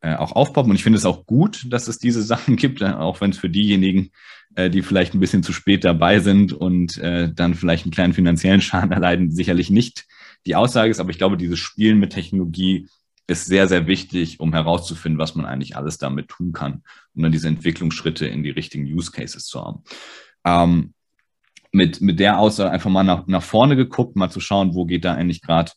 äh, 0.01 0.15
auch 0.15 0.31
aufpoppen. 0.33 0.71
Und 0.71 0.75
ich 0.75 0.83
finde 0.83 0.97
es 0.97 1.05
auch 1.05 1.25
gut, 1.25 1.65
dass 1.69 1.87
es 1.87 1.97
diese 1.97 2.21
Sachen 2.23 2.55
gibt, 2.55 2.81
äh, 2.81 2.85
auch 2.85 3.21
wenn 3.21 3.31
es 3.31 3.37
für 3.37 3.49
diejenigen, 3.49 4.11
äh, 4.55 4.69
die 4.69 4.81
vielleicht 4.81 5.13
ein 5.13 5.19
bisschen 5.19 5.43
zu 5.43 5.53
spät 5.53 5.83
dabei 5.83 6.19
sind 6.19 6.53
und 6.53 6.97
äh, 6.97 7.31
dann 7.33 7.55
vielleicht 7.55 7.85
einen 7.85 7.91
kleinen 7.91 8.13
finanziellen 8.13 8.61
Schaden 8.61 8.91
erleiden, 8.91 9.31
sicherlich 9.31 9.69
nicht 9.69 10.07
die 10.45 10.55
Aussage 10.55 10.91
ist. 10.91 10.99
Aber 10.99 11.09
ich 11.09 11.17
glaube, 11.17 11.37
dieses 11.37 11.59
Spielen 11.59 11.99
mit 11.99 12.13
Technologie 12.13 12.87
ist 13.27 13.45
sehr, 13.45 13.67
sehr 13.67 13.85
wichtig, 13.85 14.39
um 14.39 14.53
herauszufinden, 14.53 15.19
was 15.19 15.35
man 15.35 15.45
eigentlich 15.45 15.77
alles 15.77 15.99
damit 15.99 16.29
tun 16.29 16.51
kann, 16.51 16.83
um 17.13 17.21
dann 17.23 17.31
diese 17.31 17.47
Entwicklungsschritte 17.47 18.25
in 18.25 18.43
die 18.43 18.49
richtigen 18.49 18.85
Use 18.85 19.11
Cases 19.11 19.45
zu 19.45 19.61
haben. 19.61 19.83
Ähm, 20.45 20.93
mit, 21.71 22.01
mit 22.01 22.19
der 22.19 22.39
Aussage 22.39 22.71
einfach 22.71 22.89
mal 22.89 23.03
nach, 23.03 23.27
nach 23.27 23.43
vorne 23.43 23.75
geguckt, 23.75 24.15
mal 24.15 24.31
zu 24.31 24.39
schauen, 24.39 24.73
wo 24.73 24.85
geht 24.85 25.05
da 25.05 25.13
eigentlich 25.13 25.41
gerade 25.41 25.71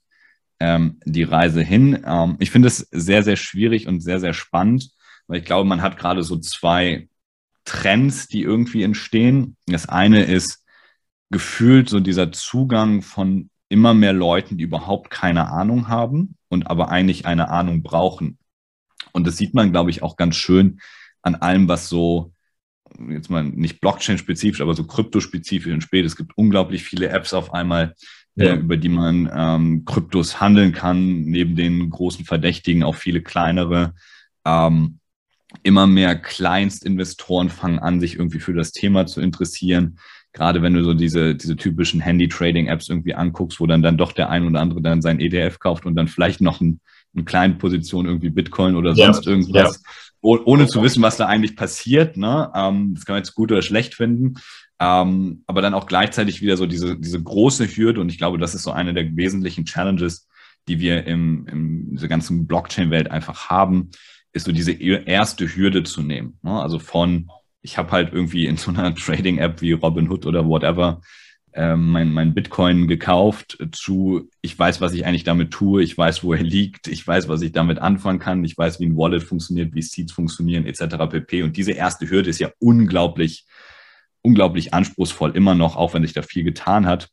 ähm, 0.63 1.01
die 1.05 1.25
Reise 1.25 1.61
hin. 1.61 2.05
Ähm, 2.07 2.37
ich 2.39 2.53
finde 2.53 2.69
es 2.69 2.79
sehr, 2.93 3.25
sehr 3.25 3.37
schwierig 3.37 3.89
und 3.89 4.01
sehr, 4.01 4.21
sehr 4.21 4.33
spannend, 4.33 4.91
weil 5.27 5.41
ich 5.41 5.45
glaube, 5.45 5.69
man 5.69 5.83
hat 5.83 5.99
gerade 5.99 6.23
so 6.23 6.39
zwei 6.39 7.09
Trends, 7.65 8.29
die 8.29 8.43
irgendwie 8.43 8.85
entstehen. 8.85 9.57
Das 9.67 9.89
eine 9.89 10.23
ist 10.23 10.65
gefühlt 11.31 11.89
so 11.89 11.99
dieser 11.99 12.31
Zugang 12.31 13.03
von 13.03 13.51
immer 13.69 13.93
mehr 13.93 14.13
Leuten, 14.13 14.57
die 14.57 14.65
überhaupt 14.65 15.11
keine 15.11 15.49
Ahnung 15.49 15.89
haben 15.89 16.37
und 16.49 16.69
aber 16.69 16.91
eigentlich 16.91 17.27
eine 17.27 17.49
Ahnung 17.49 17.83
brauchen. 17.83 18.39
Und 19.13 19.27
das 19.27 19.37
sieht 19.37 19.55
man, 19.55 19.73
glaube 19.73 19.91
ich, 19.91 20.03
auch 20.03 20.17
ganz 20.17 20.37
schön 20.37 20.81
an 21.23 21.35
allem, 21.35 21.67
was 21.67 21.89
so 21.89 22.33
jetzt 23.09 23.31
mal 23.31 23.43
nicht 23.43 23.81
Blockchain-spezifisch, 23.81 24.61
aber 24.61 24.75
so 24.75 24.85
kryptospezifisch 24.85 25.73
und 25.73 25.81
spät. 25.81 26.05
Es 26.05 26.17
gibt 26.17 26.37
unglaublich 26.37 26.85
viele 26.85 27.09
Apps 27.09 27.33
auf 27.33 27.53
einmal, 27.53 27.95
ja. 28.37 28.55
äh, 28.55 28.57
über 28.57 28.77
die 28.77 28.89
man 28.89 29.31
ähm, 29.35 29.85
Kryptos 29.85 30.41
handeln 30.41 30.73
kann, 30.73 31.23
neben 31.23 31.57
den 31.57 31.91
großen 31.91 32.25
Verdächtigen 32.25 32.83
auch 32.83 32.95
viele 32.95 33.23
kleinere. 33.23 33.95
Ähm, 34.45 34.99
immer 35.63 35.87
mehr 35.87 36.17
Kleinstinvestoren 36.17 37.51
fangen 37.51 37.79
an, 37.79 38.01
sich 38.01 38.17
irgendwie 38.17 38.41
für 38.41 38.55
das 38.55 38.73
Thema 38.73 39.07
zu 39.07 39.21
interessieren. 39.21 39.99
Gerade 40.33 40.63
wenn 40.63 40.73
du 40.73 40.83
so 40.83 40.95
diese, 40.95 41.35
diese 41.35 41.57
typischen 41.57 42.01
Handy-Trading-Apps 42.01 42.89
irgendwie 42.89 43.15
anguckst, 43.15 43.61
wo 43.61 43.67
dann, 43.67 43.83
dann 43.83 43.99
doch 43.99 44.13
der 44.13 44.31
ein 44.31 44.47
oder 44.47 44.61
andere 44.61 44.81
dann 44.81 45.03
sein 45.03 45.21
ETF 45.21 45.59
kauft 45.59 45.85
und 45.85 45.95
dann 45.95 46.09
vielleicht 46.09 46.41
noch 46.41 46.63
ein, 46.63 46.81
eine 47.15 47.25
kleine 47.25 47.55
Position 47.55 48.07
irgendwie 48.07 48.31
Bitcoin 48.31 48.75
oder 48.75 48.95
sonst 48.95 49.27
ja, 49.27 49.33
irgendwas 49.33 49.83
ohne 50.23 50.69
zu 50.69 50.83
wissen, 50.83 51.03
was 51.03 51.17
da 51.17 51.27
eigentlich 51.27 51.57
passiert. 51.57 52.17
Ne? 52.17 52.51
Ähm, 52.55 52.95
das 52.95 53.05
kann 53.05 53.15
man 53.15 53.23
jetzt 53.23 53.35
gut 53.35 53.51
oder 53.51 53.63
schlecht 53.63 53.95
finden. 53.95 54.35
Ähm, 54.83 55.45
aber 55.47 55.63
dann 55.63 55.75
auch 55.75 55.87
gleichzeitig 55.87 56.43
wieder 56.43 56.57
so 56.57 56.67
diese, 56.67 56.99
diese 56.99 57.23
große 57.23 57.69
Hürde. 57.69 58.01
Und 58.01 58.09
ich 58.09 58.19
glaube, 58.19 58.39
das 58.39 58.53
ist 58.57 58.65
so 58.65 58.73
eine 58.73 58.93
der 58.93 59.15
wesentlichen 59.15 59.65
Challenges, 59.65 60.29
die 60.67 60.81
wir 60.81 61.07
im, 61.07 61.47
in 61.47 61.91
dieser 61.93 62.09
ganzen 62.09 62.49
Blockchain-Welt 62.49 63.09
einfach 63.09 63.49
haben, 63.49 63.91
ist 64.33 64.47
so 64.47 64.51
diese 64.51 64.73
erste 64.73 65.47
Hürde 65.55 65.85
zu 65.85 66.03
nehmen. 66.03 66.37
Ne? 66.43 66.61
Also 66.61 66.81
von, 66.81 67.31
ich 67.61 67.79
habe 67.79 67.93
halt 67.93 68.13
irgendwie 68.13 68.47
in 68.47 68.57
so 68.57 68.73
einer 68.73 68.93
Trading-App 68.97 69.63
wie 69.63 69.71
Robinhood 69.71 70.27
oder 70.27 70.49
whatever 70.49 71.01
ähm, 71.53 71.91
mein, 71.91 72.13
mein 72.13 72.35
Bitcoin 72.35 72.89
gekauft 72.89 73.59
zu, 73.71 74.31
ich 74.41 74.59
weiß, 74.59 74.81
was 74.81 74.95
ich 74.95 75.07
eigentlich 75.07 75.23
damit 75.23 75.53
tue, 75.53 75.85
ich 75.85 75.97
weiß, 75.97 76.25
wo 76.25 76.33
er 76.33 76.43
liegt, 76.43 76.89
ich 76.89 77.07
weiß, 77.07 77.29
was 77.29 77.43
ich 77.43 77.53
damit 77.53 77.79
anfangen 77.79 78.19
kann, 78.19 78.45
ich 78.45 78.59
weiß, 78.59 78.81
wie 78.81 78.87
ein 78.87 78.97
Wallet 78.97 79.23
funktioniert, 79.23 79.75
wie 79.75 79.83
Seeds 79.83 80.11
funktionieren, 80.11 80.67
etc. 80.67 80.97
pp. 81.09 81.45
Und 81.45 81.57
diese 81.57 81.73
erste 81.73 82.11
Hürde 82.11 82.31
ist 82.31 82.41
ja 82.41 82.51
unglaublich, 82.59 83.47
unglaublich 84.23 84.73
anspruchsvoll, 84.73 85.37
immer 85.37 85.55
noch, 85.55 85.77
auch 85.77 85.95
wenn 85.95 86.03
sich 86.03 86.13
da 86.13 86.23
viel 86.23 86.45
getan 86.45 86.87
hat. 86.87 87.09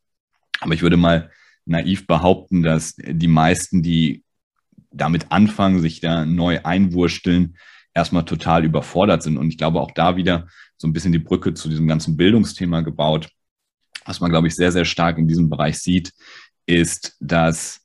Aber 0.60 0.74
ich 0.74 0.82
würde 0.82 0.98
mal 0.98 1.32
naiv 1.66 2.08
behaupten, 2.08 2.64
dass 2.64 2.96
die 2.96 3.28
meisten, 3.28 3.84
die 3.84 4.24
damit 4.92 5.32
anfangen, 5.32 5.82
sich 5.82 6.02
da 6.02 6.26
neu 6.26 6.60
einwursteln, 6.64 7.58
erstmal 7.94 8.26
total 8.26 8.66
überfordert 8.66 9.24
sind. 9.24 9.38
Und 9.38 9.50
ich 9.50 9.58
glaube 9.58 9.80
auch 9.82 9.92
da 9.92 10.16
wieder 10.16 10.48
so 10.78 10.88
ein 10.88 10.94
bisschen 10.94 11.12
die 11.12 11.20
Brücke 11.20 11.54
zu 11.54 11.70
diesem 11.70 11.88
ganzen 11.88 12.18
Bildungsthema 12.18 12.82
gebaut. 12.82 13.30
Was 14.06 14.20
man, 14.20 14.32
glaube 14.32 14.48
ich, 14.48 14.56
sehr, 14.56 14.72
sehr 14.72 14.86
stark 14.86 15.18
in 15.18 15.28
diesem 15.28 15.50
Bereich 15.50 15.80
sieht, 15.80 16.14
ist, 16.66 17.18
dass, 17.20 17.82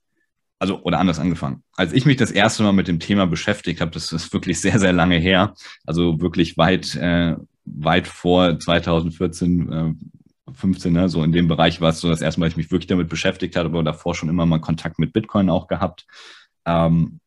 also, 0.59 0.83
oder 0.83 0.99
anders 0.99 1.19
angefangen. 1.19 1.63
Als 1.75 1.93
ich 1.93 2.07
mich 2.07 2.17
das 2.17 2.31
erste 2.31 2.63
Mal 2.63 2.73
mit 2.73 2.89
dem 2.89 3.01
Thema 3.01 3.27
beschäftigt 3.27 3.81
habe, 3.81 3.91
das 3.91 4.13
ist 4.13 4.33
wirklich 4.33 4.61
sehr, 4.61 4.79
sehr 4.79 4.93
lange 4.93 5.19
her, 5.19 5.55
also 5.85 6.21
wirklich 6.21 6.57
weit, 6.57 6.95
äh, 6.95 7.37
weit 7.65 8.07
vor 8.07 8.59
2014, 8.59 9.73
äh, 9.73 10.53
15, 10.53 10.93
ne, 10.93 11.09
so 11.09 11.23
in 11.23 11.33
dem 11.33 11.49
Bereich 11.49 11.81
war 11.81 11.91
es 11.91 12.01
so 12.01 12.09
das 12.09 12.21
erste 12.21 12.41
Mal, 12.41 12.49
ich 12.49 12.57
mich 12.57 12.71
wirklich 12.71 12.87
damit 12.87 13.09
beschäftigt 13.09 13.57
habe, 13.57 13.69
aber 13.69 13.83
davor 13.83 14.15
schon 14.15 14.29
immer 14.29 14.47
mal 14.47 14.61
Kontakt 14.61 14.99
mit 14.99 15.13
Bitcoin 15.13 15.51
auch 15.51 15.67
gehabt. 15.67 16.07
Ähm, 16.67 17.21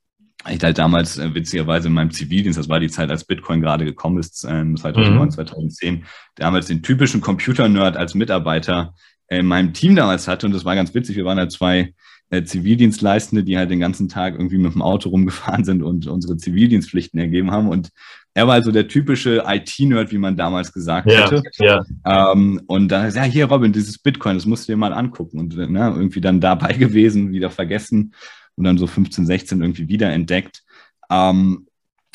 ich 0.49 0.63
halt 0.63 0.77
damals 0.77 1.17
äh, 1.17 1.33
witzigerweise 1.33 1.87
in 1.87 1.93
meinem 1.93 2.11
Zivildienst, 2.11 2.59
das 2.59 2.69
war 2.69 2.79
die 2.79 2.89
Zeit, 2.89 3.09
als 3.09 3.25
Bitcoin 3.25 3.61
gerade 3.61 3.85
gekommen 3.85 4.19
ist, 4.19 4.43
äh, 4.45 4.75
2009, 4.75 5.19
mhm. 5.19 5.31
2010, 5.31 6.05
damals 6.35 6.67
den 6.67 6.83
typischen 6.83 7.21
Computer-Nerd 7.21 7.97
als 7.97 8.13
Mitarbeiter 8.13 8.93
äh, 9.27 9.39
in 9.39 9.47
meinem 9.47 9.73
Team 9.73 9.95
damals 9.95 10.27
hatte 10.27 10.45
und 10.45 10.53
das 10.53 10.65
war 10.65 10.75
ganz 10.75 10.93
witzig. 10.93 11.15
Wir 11.15 11.25
waren 11.25 11.39
halt 11.39 11.51
zwei 11.51 11.93
äh, 12.29 12.43
Zivildienstleistende, 12.43 13.43
die 13.43 13.57
halt 13.57 13.71
den 13.71 13.79
ganzen 13.79 14.09
Tag 14.09 14.33
irgendwie 14.33 14.57
mit 14.57 14.73
dem 14.73 14.81
Auto 14.81 15.09
rumgefahren 15.09 15.63
sind 15.63 15.81
und 15.81 16.07
unsere 16.07 16.37
Zivildienstpflichten 16.37 17.19
ergeben 17.19 17.51
haben 17.51 17.69
und 17.69 17.89
er 18.37 18.45
war 18.45 18.53
also 18.53 18.71
der 18.71 18.87
typische 18.87 19.43
IT-Nerd, 19.47 20.11
wie 20.11 20.19
man 20.19 20.37
damals 20.37 20.71
gesagt 20.71 21.09
ja, 21.09 21.23
hätte. 21.23 21.41
Ja. 21.57 21.83
Ähm, 22.05 22.61
und 22.67 22.89
dann 22.89 23.11
ja, 23.11 23.23
hier 23.23 23.45
Robin, 23.45 23.73
dieses 23.73 23.97
Bitcoin, 23.97 24.35
das 24.35 24.45
musst 24.45 24.67
du 24.67 24.73
dir 24.73 24.77
mal 24.77 24.93
angucken. 24.93 25.39
Und 25.39 25.57
ne, 25.57 25.93
irgendwie 25.95 26.21
dann 26.21 26.39
dabei 26.39 26.73
gewesen, 26.77 27.31
wieder 27.31 27.49
vergessen 27.49 28.13
und 28.55 28.63
dann 28.63 28.77
so 28.77 28.85
15, 28.85 29.25
16 29.25 29.61
irgendwie 29.61 29.87
wiederentdeckt. 29.87 30.61
Ähm, 31.09 31.65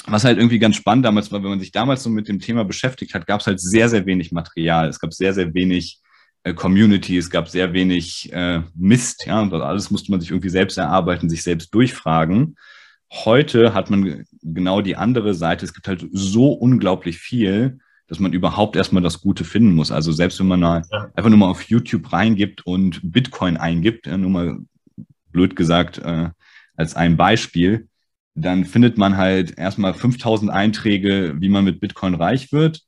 was 0.07 0.23
halt 0.23 0.39
irgendwie 0.39 0.61
ganz 0.61 0.77
spannend 0.77 1.05
damals 1.05 1.33
war, 1.33 1.43
wenn 1.43 1.51
man 1.51 1.59
sich 1.59 1.73
damals 1.73 2.05
so 2.05 2.11
mit 2.11 2.29
dem 2.29 2.39
Thema 2.39 2.65
beschäftigt 2.65 3.15
hat, 3.15 3.27
gab 3.27 3.41
es 3.41 3.49
halt 3.49 3.59
sehr, 3.59 3.89
sehr 3.89 4.07
wenig 4.07 4.31
Material. 4.31 4.89
Es 4.89 5.01
gab 5.01 5.13
sehr, 5.13 5.35
sehr 5.35 5.53
wenig 5.55 5.99
äh, 6.45 6.55
Community, 6.55 7.19
es 7.19 7.31
gab 7.31 7.49
sehr 7.49 7.73
wenig 7.73 8.33
äh, 8.33 8.61
Mist, 8.77 9.27
ja, 9.27 9.41
und 9.41 9.53
alles 9.53 9.91
musste 9.91 10.13
man 10.13 10.21
sich 10.21 10.31
irgendwie 10.31 10.51
selbst 10.51 10.79
erarbeiten, 10.79 11.29
sich 11.29 11.43
selbst 11.43 11.75
durchfragen. 11.75 12.55
Heute 13.13 13.75
hat 13.75 13.91
man 13.91 14.25
genau 14.43 14.81
die 14.81 14.97
andere 14.97 15.35
Seite. 15.35 15.67
Es 15.67 15.75
gibt 15.75 15.87
halt 15.87 16.07
so 16.13 16.53
unglaublich 16.53 17.19
viel, 17.19 17.79
dass 18.07 18.21
man 18.21 18.33
überhaupt 18.33 18.75
erstmal 18.75 19.03
das 19.03 19.21
Gute 19.21 19.45
finden 19.45 19.75
muss. 19.75 19.93
Also 19.93 20.13
selbst 20.13 20.41
wenn 20.41 20.49
man 20.49 20.63
ja. 20.63 20.83
einfach 21.15 21.29
nur 21.29 21.39
mal 21.39 21.51
auf 21.51 21.63
YouTube 21.63 22.11
reingibt 22.13 22.65
und 22.67 23.01
Bitcoin 23.03 23.59
eingibt, 23.59 24.07
nur 24.07 24.31
mal 24.31 24.59
blöd 25.31 25.57
gesagt 25.57 25.99
äh, 25.99 26.31
als 26.75 26.97
ein 26.97 27.19
Beispiel, 27.19 27.89
dann 28.35 28.65
findet 28.65 28.97
man 28.97 29.19
halt 29.19 29.59
erstmal 29.59 29.93
5000 29.93 30.51
Einträge, 30.51 31.35
wie 31.39 31.51
man 31.51 31.65
mit 31.65 31.81
Bitcoin 31.81 32.15
reich 32.15 32.51
wird, 32.51 32.81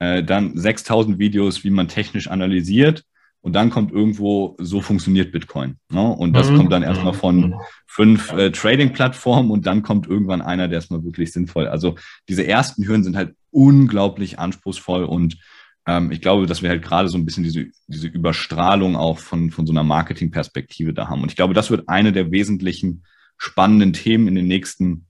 äh, 0.00 0.24
dann 0.24 0.56
6000 0.56 1.20
Videos, 1.20 1.62
wie 1.62 1.70
man 1.70 1.86
technisch 1.86 2.28
analysiert 2.28 3.04
und 3.40 3.54
dann 3.54 3.70
kommt 3.70 3.92
irgendwo, 3.92 4.56
so 4.58 4.80
funktioniert 4.80 5.32
Bitcoin. 5.32 5.76
Ne? 5.90 6.02
Und 6.02 6.34
das 6.34 6.50
mhm. 6.50 6.56
kommt 6.56 6.72
dann 6.72 6.82
erstmal 6.82 7.14
von 7.14 7.50
mhm. 7.50 7.54
fünf 7.86 8.32
äh, 8.32 8.50
Trading-Plattformen 8.50 9.50
und 9.50 9.66
dann 9.66 9.82
kommt 9.82 10.06
irgendwann 10.06 10.42
einer, 10.42 10.68
der 10.68 10.78
ist 10.78 10.90
mal 10.90 11.04
wirklich 11.04 11.32
sinnvoll. 11.32 11.68
Also 11.68 11.94
diese 12.28 12.46
ersten 12.46 12.86
Hürden 12.86 13.04
sind 13.04 13.16
halt 13.16 13.34
unglaublich 13.50 14.38
anspruchsvoll 14.38 15.04
und 15.04 15.38
ähm, 15.86 16.10
ich 16.10 16.20
glaube, 16.20 16.44
dass 16.46 16.62
wir 16.62 16.68
halt 16.68 16.82
gerade 16.82 17.08
so 17.08 17.16
ein 17.16 17.24
bisschen 17.24 17.44
diese, 17.44 17.68
diese 17.86 18.08
Überstrahlung 18.08 18.96
auch 18.96 19.18
von, 19.18 19.50
von 19.50 19.66
so 19.66 19.72
einer 19.72 19.84
Marketing-Perspektive 19.84 20.92
da 20.92 21.08
haben. 21.08 21.22
Und 21.22 21.30
ich 21.30 21.36
glaube, 21.36 21.54
das 21.54 21.70
wird 21.70 21.88
eine 21.88 22.12
der 22.12 22.30
wesentlichen 22.30 23.04
spannenden 23.38 23.94
Themen 23.94 24.28
in 24.28 24.34
den 24.34 24.48
nächsten 24.48 25.06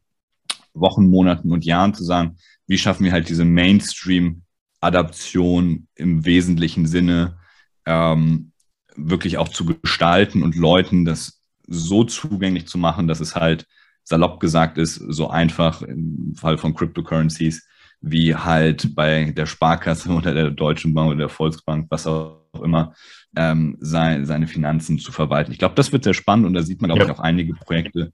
Wochen, 0.74 1.06
Monaten 1.06 1.50
und 1.50 1.64
Jahren 1.64 1.94
zu 1.94 2.04
sagen, 2.04 2.36
wie 2.66 2.78
schaffen 2.78 3.04
wir 3.04 3.12
halt 3.12 3.28
diese 3.28 3.46
Mainstream-Adaption 3.46 5.88
im 5.94 6.24
wesentlichen 6.24 6.86
Sinne, 6.86 7.37
ähm, 7.88 8.52
wirklich 8.94 9.38
auch 9.38 9.48
zu 9.48 9.64
gestalten 9.64 10.42
und 10.42 10.54
Leuten 10.54 11.04
das 11.04 11.42
so 11.66 12.04
zugänglich 12.04 12.66
zu 12.66 12.78
machen, 12.78 13.08
dass 13.08 13.20
es 13.20 13.34
halt 13.34 13.66
salopp 14.04 14.40
gesagt 14.40 14.78
ist, 14.78 14.94
so 14.94 15.28
einfach 15.28 15.82
im 15.82 16.34
Fall 16.34 16.58
von 16.58 16.74
Cryptocurrencies, 16.74 17.66
wie 18.00 18.34
halt 18.34 18.94
bei 18.94 19.32
der 19.32 19.46
Sparkasse 19.46 20.10
oder 20.10 20.34
der 20.34 20.50
Deutschen 20.50 20.94
Bank 20.94 21.08
oder 21.08 21.18
der 21.18 21.28
Volksbank, 21.28 21.86
was 21.90 22.06
auch 22.06 22.44
immer, 22.62 22.94
ähm, 23.36 23.76
sein, 23.80 24.26
seine 24.26 24.46
Finanzen 24.46 24.98
zu 24.98 25.12
verwalten. 25.12 25.52
Ich 25.52 25.58
glaube, 25.58 25.74
das 25.74 25.92
wird 25.92 26.04
sehr 26.04 26.14
spannend 26.14 26.46
und 26.46 26.54
da 26.54 26.62
sieht 26.62 26.80
man, 26.80 26.88
glaube 26.88 27.02
ja. 27.02 27.06
ich, 27.06 27.12
auch 27.12 27.22
einige 27.22 27.54
Projekte, 27.54 28.12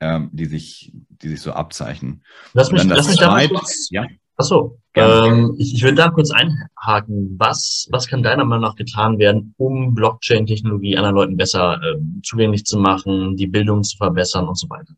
ähm, 0.00 0.30
die, 0.32 0.46
sich, 0.46 0.92
die 1.08 1.28
sich 1.28 1.40
so 1.40 1.52
abzeichnen. 1.52 2.22
Lass 2.52 2.70
mich, 2.70 2.84
lass 2.84 3.08
mich 3.08 3.18
da 3.18 3.30
mal 3.30 3.48
kurz, 3.48 3.88
ja? 3.90 4.06
Achso, 4.40 4.78
ähm, 4.94 5.56
ich, 5.58 5.74
ich 5.74 5.82
würde 5.82 5.96
da 5.96 6.10
kurz 6.10 6.30
einhaken. 6.30 7.34
Was, 7.38 7.88
was 7.90 8.06
kann 8.06 8.22
deiner 8.22 8.44
Meinung 8.44 8.62
nach 8.62 8.76
getan 8.76 9.18
werden, 9.18 9.52
um 9.56 9.94
Blockchain-Technologie 9.94 10.96
anderen 10.96 11.16
Leuten 11.16 11.36
besser 11.36 11.80
ähm, 11.82 12.20
zugänglich 12.24 12.64
zu 12.64 12.78
machen, 12.78 13.36
die 13.36 13.48
Bildung 13.48 13.82
zu 13.82 13.96
verbessern 13.96 14.46
und 14.46 14.56
so 14.56 14.70
weiter? 14.70 14.94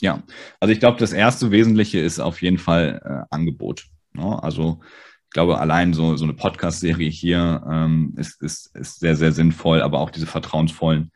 Ja, 0.00 0.22
also 0.60 0.72
ich 0.72 0.78
glaube, 0.78 0.98
das 0.98 1.12
erste 1.12 1.50
Wesentliche 1.50 1.98
ist 1.98 2.20
auf 2.20 2.40
jeden 2.40 2.58
Fall 2.58 3.00
äh, 3.04 3.34
Angebot. 3.34 3.86
Ne? 4.12 4.40
Also 4.40 4.80
ich 5.26 5.30
glaube, 5.30 5.58
allein 5.58 5.92
so, 5.92 6.16
so 6.16 6.24
eine 6.24 6.34
Podcast-Serie 6.34 7.10
hier 7.10 7.64
ähm, 7.68 8.14
ist, 8.16 8.40
ist, 8.42 8.76
ist 8.76 9.00
sehr, 9.00 9.16
sehr 9.16 9.32
sinnvoll, 9.32 9.82
aber 9.82 9.98
auch 9.98 10.10
diese 10.10 10.26
vertrauensvollen 10.26 11.10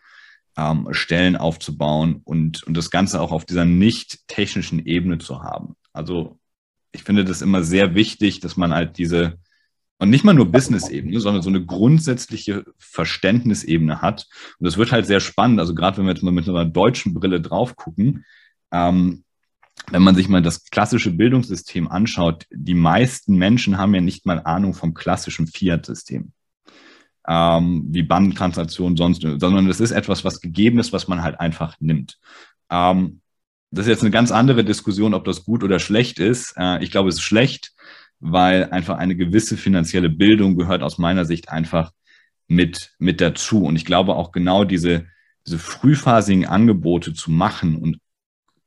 ähm, 0.57 0.89
Stellen 0.91 1.37
aufzubauen 1.37 2.23
und, 2.25 2.65
und 2.65 2.77
das 2.77 2.91
Ganze 2.91 3.21
auch 3.21 3.31
auf 3.31 3.45
dieser 3.45 3.65
nicht 3.65 4.27
technischen 4.27 4.85
Ebene 4.85 5.19
zu 5.19 5.45
haben. 5.45 5.77
Also 5.93 6.41
ich 6.97 7.05
finde 7.05 7.25
das 7.25 7.43
immer 7.43 7.63
sehr 7.63 7.95
wichtig, 7.95 8.41
dass 8.41 8.57
man 8.57 8.75
halt 8.75 8.97
diese, 8.99 9.39
und 9.99 10.11
nicht 10.11 10.25
mal 10.25 10.35
nur 10.35 10.51
Business-Ebene, 10.51 11.21
sondern 11.21 11.43
so 11.43 11.51
eine 11.51 11.65
grundsätzliche 11.65 12.65
Verständnisebene 12.79 14.01
hat. 14.03 14.27
Und 14.59 14.65
das 14.65 14.79
wird 14.79 14.93
halt 14.93 15.07
sehr 15.07 15.21
spannend. 15.21 15.61
Also 15.61 15.75
gerade 15.75 15.99
wenn 15.99 16.07
wir 16.07 16.13
jetzt 16.13 16.23
mal 16.23 16.33
mit 16.33 16.49
einer 16.49 16.65
deutschen 16.65 17.15
Brille 17.15 17.41
drauf 17.41 17.77
gucken, 17.77 18.25
ähm, 18.73 19.25
wenn 19.91 20.03
man 20.03 20.15
sich 20.15 20.29
mal 20.29 20.43
das 20.43 20.65
klassische 20.65 21.11
Bildungssystem 21.11 21.87
anschaut, 21.89 22.47
die 22.51 22.75
meisten 22.75 23.37
Menschen 23.37 23.77
haben 23.77 23.95
ja 23.95 24.01
nicht 24.01 24.25
mal 24.25 24.41
Ahnung 24.43 24.73
vom 24.73 24.95
klassischen 24.95 25.47
Fiat-System. 25.47 26.33
Ähm, 27.29 27.87
wie 27.91 28.03
Bandentransaktionen 28.03 28.97
sonst, 28.97 29.21
sondern 29.21 29.69
es 29.69 29.81
ist 29.81 29.91
etwas, 29.91 30.25
was 30.25 30.41
gegeben 30.41 30.79
ist, 30.79 30.93
was 30.93 31.09
man 31.09 31.23
halt 31.23 31.41
einfach 31.41 31.77
nimmt. 31.81 32.19
Ähm, 32.71 33.21
das 33.71 33.87
ist 33.87 33.91
jetzt 33.91 34.03
eine 34.03 34.11
ganz 34.11 34.31
andere 34.31 34.65
Diskussion, 34.65 35.15
ob 35.15 35.25
das 35.25 35.45
gut 35.45 35.65
oder 35.65 35.79
schlecht 35.79 36.19
ist. 36.19 36.55
Äh, 36.57 36.83
ich 36.83 36.91
glaube, 36.91 37.09
es 37.09 37.17
ist 37.17 37.23
schlecht, 37.23 37.73
weil 38.21 38.71
einfach 38.71 38.99
eine 38.99 39.17
gewisse 39.17 39.57
finanzielle 39.57 40.09
Bildung 40.09 40.57
gehört 40.57 40.83
aus 40.83 40.99
meiner 40.99 41.25
Sicht 41.25 41.49
einfach 41.51 41.93
mit, 42.49 42.93
mit 42.99 43.21
dazu. 43.21 43.65
Und 43.65 43.77
ich 43.77 43.85
glaube 43.85 44.15
auch 44.15 44.33
genau 44.33 44.65
diese, 44.65 45.07
diese 45.47 45.59
frühphasigen 45.59 46.47
Angebote 46.47 47.13
zu 47.13 47.31
machen 47.31 47.77
und 47.77 47.99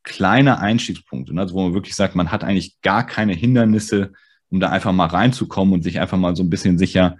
kleine 0.03 0.59
Einstiegspunkte, 0.59 1.33
ne, 1.33 1.41
also 1.41 1.55
wo 1.55 1.63
man 1.63 1.73
wirklich 1.73 1.95
sagt, 1.95 2.15
man 2.15 2.31
hat 2.31 2.43
eigentlich 2.43 2.81
gar 2.81 3.05
keine 3.05 3.33
Hindernisse, 3.33 4.13
um 4.49 4.59
da 4.59 4.69
einfach 4.69 4.91
mal 4.91 5.07
reinzukommen 5.07 5.73
und 5.73 5.83
sich 5.83 5.99
einfach 5.99 6.17
mal 6.17 6.35
so 6.35 6.43
ein 6.43 6.49
bisschen 6.49 6.77
sicher 6.77 7.17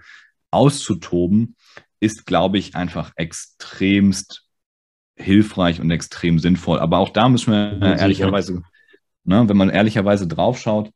auszutoben, 0.50 1.56
ist, 2.00 2.26
glaube 2.26 2.58
ich, 2.58 2.74
einfach 2.74 3.12
extremst 3.16 4.49
hilfreich 5.20 5.80
und 5.80 5.90
extrem 5.90 6.38
sinnvoll. 6.38 6.78
Aber 6.78 6.98
auch 6.98 7.10
da 7.10 7.28
müssen 7.28 7.52
wir 7.52 7.78
ja, 7.80 7.96
ehrlicherweise, 7.96 8.62
ne, 9.24 9.48
wenn 9.48 9.56
man 9.56 9.70
ehrlicherweise 9.70 10.26
draufschaut, 10.26 10.90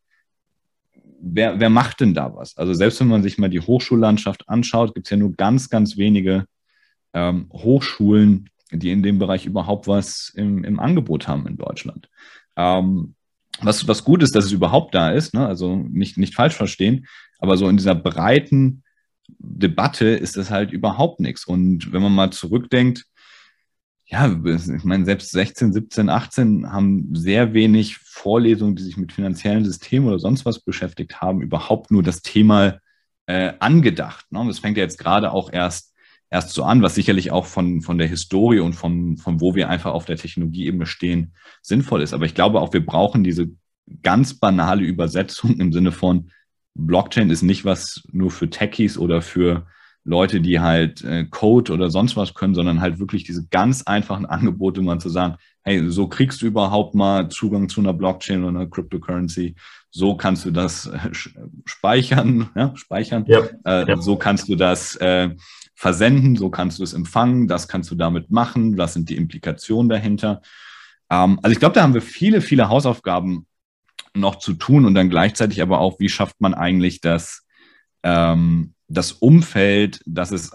wer, 1.20 1.58
wer 1.60 1.70
macht 1.70 2.00
denn 2.00 2.14
da 2.14 2.34
was? 2.34 2.56
Also 2.56 2.74
selbst 2.74 3.00
wenn 3.00 3.08
man 3.08 3.22
sich 3.22 3.38
mal 3.38 3.50
die 3.50 3.60
Hochschullandschaft 3.60 4.48
anschaut, 4.48 4.94
gibt 4.94 5.06
es 5.06 5.10
ja 5.10 5.16
nur 5.16 5.32
ganz, 5.32 5.70
ganz 5.70 5.96
wenige 5.96 6.46
ähm, 7.12 7.48
Hochschulen, 7.52 8.50
die 8.70 8.90
in 8.90 9.02
dem 9.02 9.18
Bereich 9.18 9.46
überhaupt 9.46 9.86
was 9.86 10.32
im, 10.34 10.64
im 10.64 10.80
Angebot 10.80 11.28
haben 11.28 11.46
in 11.46 11.56
Deutschland. 11.56 12.08
Ähm, 12.56 13.14
was, 13.60 13.86
was 13.86 14.04
gut 14.04 14.22
ist, 14.22 14.34
dass 14.34 14.44
es 14.44 14.52
überhaupt 14.52 14.94
da 14.94 15.12
ist, 15.12 15.32
ne? 15.34 15.46
also 15.46 15.76
nicht, 15.76 16.18
nicht 16.18 16.34
falsch 16.34 16.54
verstehen, 16.54 17.06
aber 17.38 17.56
so 17.56 17.68
in 17.68 17.76
dieser 17.76 17.94
breiten 17.94 18.82
Debatte 19.38 20.06
ist 20.06 20.36
das 20.36 20.50
halt 20.50 20.72
überhaupt 20.72 21.20
nichts. 21.20 21.46
Und 21.46 21.92
wenn 21.92 22.02
man 22.02 22.14
mal 22.14 22.30
zurückdenkt, 22.30 23.04
ja, 24.14 24.28
ich 24.28 24.84
meine, 24.84 25.04
selbst 25.04 25.32
16, 25.32 25.72
17, 25.72 26.08
18 26.08 26.72
haben 26.72 27.16
sehr 27.16 27.52
wenig 27.52 27.96
Vorlesungen, 27.96 28.76
die 28.76 28.84
sich 28.84 28.96
mit 28.96 29.12
finanziellen 29.12 29.64
Systemen 29.64 30.06
oder 30.06 30.20
sonst 30.20 30.46
was 30.46 30.60
beschäftigt 30.60 31.20
haben, 31.20 31.42
überhaupt 31.42 31.90
nur 31.90 32.04
das 32.04 32.22
Thema 32.22 32.78
äh, 33.26 33.54
angedacht. 33.58 34.30
Ne? 34.30 34.44
Das 34.46 34.60
fängt 34.60 34.76
ja 34.76 34.84
jetzt 34.84 34.98
gerade 34.98 35.32
auch 35.32 35.52
erst, 35.52 35.94
erst 36.30 36.50
so 36.50 36.62
an, 36.62 36.80
was 36.80 36.94
sicherlich 36.94 37.32
auch 37.32 37.46
von, 37.46 37.82
von 37.82 37.98
der 37.98 38.06
Historie 38.06 38.60
und 38.60 38.74
von, 38.74 39.16
von 39.16 39.40
wo 39.40 39.56
wir 39.56 39.68
einfach 39.68 39.92
auf 39.92 40.04
der 40.04 40.16
Technologieebene 40.16 40.86
stehen, 40.86 41.34
sinnvoll 41.60 42.00
ist. 42.00 42.14
Aber 42.14 42.24
ich 42.24 42.36
glaube 42.36 42.60
auch, 42.60 42.72
wir 42.72 42.86
brauchen 42.86 43.24
diese 43.24 43.48
ganz 44.04 44.34
banale 44.34 44.84
Übersetzung 44.84 45.58
im 45.58 45.72
Sinne 45.72 45.90
von 45.90 46.30
Blockchain 46.76 47.30
ist 47.30 47.42
nicht 47.42 47.64
was 47.64 48.02
nur 48.12 48.30
für 48.30 48.48
Techies 48.48 48.96
oder 48.96 49.22
für 49.22 49.66
Leute, 50.04 50.40
die 50.40 50.60
halt 50.60 51.02
äh, 51.02 51.24
Code 51.24 51.72
oder 51.72 51.90
sonst 51.90 52.16
was 52.16 52.34
können, 52.34 52.54
sondern 52.54 52.80
halt 52.80 52.98
wirklich 52.98 53.24
diese 53.24 53.46
ganz 53.48 53.82
einfachen 53.82 54.26
Angebote, 54.26 54.82
mal 54.82 55.00
zu 55.00 55.08
sagen, 55.08 55.36
hey, 55.62 55.88
so 55.90 56.08
kriegst 56.08 56.42
du 56.42 56.46
überhaupt 56.46 56.94
mal 56.94 57.28
Zugang 57.30 57.70
zu 57.70 57.80
einer 57.80 57.94
Blockchain 57.94 58.44
oder 58.44 58.60
einer 58.60 58.70
Cryptocurrency. 58.70 59.54
So 59.90 60.16
kannst 60.16 60.44
du 60.44 60.50
das 60.50 60.86
äh, 60.86 61.10
speichern, 61.64 62.50
ja, 62.54 62.76
speichern. 62.76 63.24
Ja, 63.26 63.40
äh, 63.64 63.88
ja. 63.88 63.96
So 63.96 64.16
kannst 64.16 64.48
du 64.48 64.56
das 64.56 64.96
äh, 64.96 65.30
versenden, 65.74 66.36
so 66.36 66.50
kannst 66.50 66.78
du 66.78 66.82
es 66.82 66.92
empfangen, 66.92 67.48
das 67.48 67.66
kannst 67.66 67.90
du 67.90 67.94
damit 67.94 68.30
machen, 68.30 68.76
was 68.76 68.92
sind 68.92 69.08
die 69.08 69.16
Implikationen 69.16 69.88
dahinter. 69.88 70.42
Ähm, 71.10 71.38
also 71.42 71.52
ich 71.52 71.58
glaube, 71.58 71.74
da 71.74 71.82
haben 71.82 71.94
wir 71.94 72.02
viele, 72.02 72.42
viele 72.42 72.68
Hausaufgaben 72.68 73.46
noch 74.14 74.36
zu 74.36 74.52
tun 74.52 74.84
und 74.84 74.94
dann 74.94 75.10
gleichzeitig 75.10 75.62
aber 75.62 75.80
auch, 75.80 75.98
wie 75.98 76.08
schafft 76.08 76.40
man 76.40 76.52
eigentlich 76.52 77.00
das, 77.00 77.46
ähm, 78.02 78.73
das 78.88 79.12
Umfeld, 79.12 80.00
dass 80.06 80.30
es, 80.30 80.52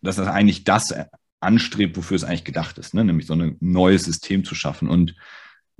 dass 0.00 0.18
es 0.18 0.26
eigentlich 0.26 0.64
das 0.64 0.94
anstrebt, 1.40 1.96
wofür 1.96 2.16
es 2.16 2.24
eigentlich 2.24 2.44
gedacht 2.44 2.78
ist, 2.78 2.94
ne? 2.94 3.04
nämlich 3.04 3.26
so 3.26 3.34
ein 3.34 3.56
neues 3.60 4.04
System 4.04 4.44
zu 4.44 4.54
schaffen. 4.54 4.88
Und 4.88 5.14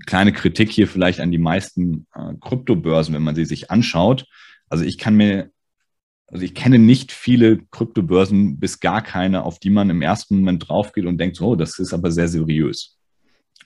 kleine 0.07 0.33
Kritik 0.33 0.71
hier 0.71 0.88
vielleicht 0.88 1.21
an 1.21 1.31
die 1.31 1.38
meisten 1.38 2.07
äh, 2.14 2.35
Kryptobörsen, 2.41 3.14
wenn 3.14 3.23
man 3.23 3.35
sie 3.35 3.45
sich 3.45 3.71
anschaut. 3.71 4.26
Also 4.69 4.85
ich 4.85 4.99
kann 4.99 5.17
mir, 5.17 5.50
also 6.26 6.45
ich 6.45 6.55
kenne 6.55 6.79
nicht 6.79 7.12
viele 7.12 7.59
Kryptobörsen, 7.71 8.59
bis 8.59 8.81
gar 8.81 9.02
keine, 9.02 9.45
auf 9.45 9.59
die 9.59 9.71
man 9.71 9.91
im 9.91 10.02
ersten 10.02 10.38
Moment 10.38 10.69
draufgeht 10.69 11.07
und 11.07 11.19
denkt, 11.19 11.41
oh, 11.41 11.57
das 11.57 11.79
ist 11.79 11.93
aber 11.93 12.11
sehr 12.11 12.29
seriös. 12.29 12.99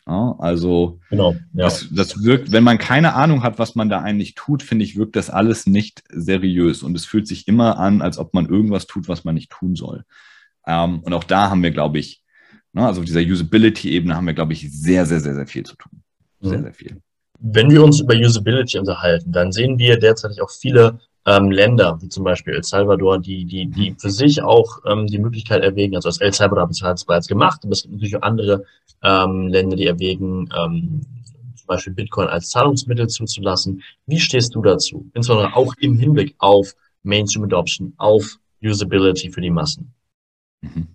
Ja, 0.08 0.36
also 0.38 1.00
genau, 1.10 1.32
ja. 1.32 1.64
das, 1.64 1.88
das 1.90 2.22
wirkt, 2.22 2.52
wenn 2.52 2.62
man 2.62 2.78
keine 2.78 3.14
Ahnung 3.14 3.42
hat, 3.42 3.58
was 3.58 3.74
man 3.74 3.88
da 3.88 4.02
eigentlich 4.02 4.36
tut, 4.36 4.62
finde 4.62 4.84
ich, 4.84 4.96
wirkt 4.96 5.16
das 5.16 5.30
alles 5.30 5.66
nicht 5.66 6.04
seriös. 6.08 6.84
Und 6.84 6.94
es 6.94 7.04
fühlt 7.04 7.26
sich 7.26 7.48
immer 7.48 7.78
an, 7.78 8.02
als 8.02 8.16
ob 8.16 8.32
man 8.32 8.48
irgendwas 8.48 8.86
tut, 8.86 9.08
was 9.08 9.24
man 9.24 9.34
nicht 9.34 9.50
tun 9.50 9.74
soll. 9.74 10.04
Ähm, 10.64 11.00
und 11.00 11.12
auch 11.12 11.24
da 11.24 11.50
haben 11.50 11.62
wir, 11.62 11.72
glaube 11.72 11.98
ich, 11.98 12.22
ne, 12.72 12.86
also 12.86 13.00
auf 13.00 13.04
dieser 13.04 13.20
Usability-Ebene 13.20 14.14
haben 14.14 14.26
wir, 14.26 14.34
glaube 14.34 14.52
ich, 14.52 14.70
sehr, 14.70 15.06
sehr, 15.06 15.18
sehr, 15.18 15.34
sehr 15.34 15.46
viel 15.48 15.64
zu 15.64 15.74
tun. 15.74 16.02
Sehr, 16.40 16.58
mhm. 16.58 16.62
sehr 16.62 16.74
viel. 16.74 17.00
Wenn 17.40 17.70
wir 17.70 17.82
uns 17.82 18.00
über 18.00 18.14
Usability 18.14 18.78
unterhalten, 18.78 19.32
dann 19.32 19.50
sehen 19.50 19.76
wir 19.78 19.98
derzeit 19.98 20.40
auch 20.40 20.50
viele 20.50 21.00
ähm, 21.26 21.50
Länder, 21.50 21.98
wie 22.00 22.08
zum 22.08 22.22
Beispiel 22.22 22.54
El 22.54 22.62
Salvador, 22.62 23.18
die, 23.18 23.44
die, 23.44 23.66
die 23.66 23.90
mhm. 23.90 23.98
für 23.98 24.10
sich 24.10 24.42
auch 24.42 24.78
ähm, 24.86 25.06
die 25.08 25.18
Möglichkeit 25.18 25.62
erwägen, 25.62 25.96
also 25.96 26.08
das 26.08 26.20
El 26.20 26.32
Salvador 26.32 26.68
hat 26.68 26.96
es 26.96 27.04
bereits 27.04 27.26
gemacht, 27.26 27.60
aber 27.64 27.72
es 27.72 27.82
gibt 27.82 27.94
natürlich 27.94 28.16
auch 28.16 28.22
andere 28.22 28.64
ähm, 29.06 29.48
Länder, 29.48 29.76
die 29.76 29.86
erwägen, 29.86 30.48
ähm, 30.58 31.00
zum 31.56 31.66
Beispiel 31.66 31.94
Bitcoin 31.94 32.28
als 32.28 32.50
Zahlungsmittel 32.50 33.08
zuzulassen. 33.08 33.82
Wie 34.06 34.20
stehst 34.20 34.54
du 34.54 34.62
dazu? 34.62 35.08
Insbesondere 35.14 35.54
auch 35.54 35.74
im 35.78 35.98
Hinblick 35.98 36.34
auf 36.38 36.74
Mainstream 37.02 37.44
Adoption, 37.44 37.92
auf 37.96 38.38
Usability 38.62 39.30
für 39.30 39.40
die 39.40 39.50
Massen. 39.50 39.94
Mhm. 40.60 40.88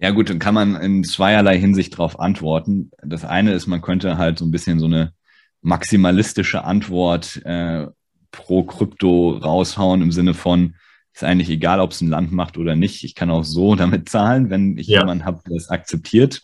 Ja 0.00 0.10
gut, 0.10 0.30
dann 0.30 0.38
kann 0.38 0.54
man 0.54 0.76
in 0.76 1.02
zweierlei 1.02 1.58
Hinsicht 1.58 1.94
darauf 1.94 2.20
antworten. 2.20 2.92
Das 3.02 3.24
eine 3.24 3.52
ist, 3.52 3.66
man 3.66 3.82
könnte 3.82 4.16
halt 4.16 4.38
so 4.38 4.44
ein 4.44 4.52
bisschen 4.52 4.78
so 4.78 4.86
eine 4.86 5.12
maximalistische 5.60 6.62
Antwort 6.62 7.44
äh, 7.44 7.88
pro 8.30 8.62
Krypto 8.62 9.30
raushauen 9.30 10.02
im 10.02 10.12
Sinne 10.12 10.34
von, 10.34 10.76
ist 11.12 11.24
eigentlich 11.24 11.50
egal, 11.50 11.80
ob 11.80 11.90
es 11.90 12.00
ein 12.00 12.10
Land 12.10 12.30
macht 12.30 12.58
oder 12.58 12.76
nicht. 12.76 13.02
Ich 13.02 13.16
kann 13.16 13.30
auch 13.30 13.42
so 13.42 13.74
damit 13.76 14.08
zahlen, 14.08 14.50
wenn 14.50 14.78
ich 14.78 14.86
ja. 14.86 15.00
jemanden 15.00 15.24
habe, 15.24 15.40
der 15.48 15.56
es 15.56 15.68
akzeptiert. 15.68 16.42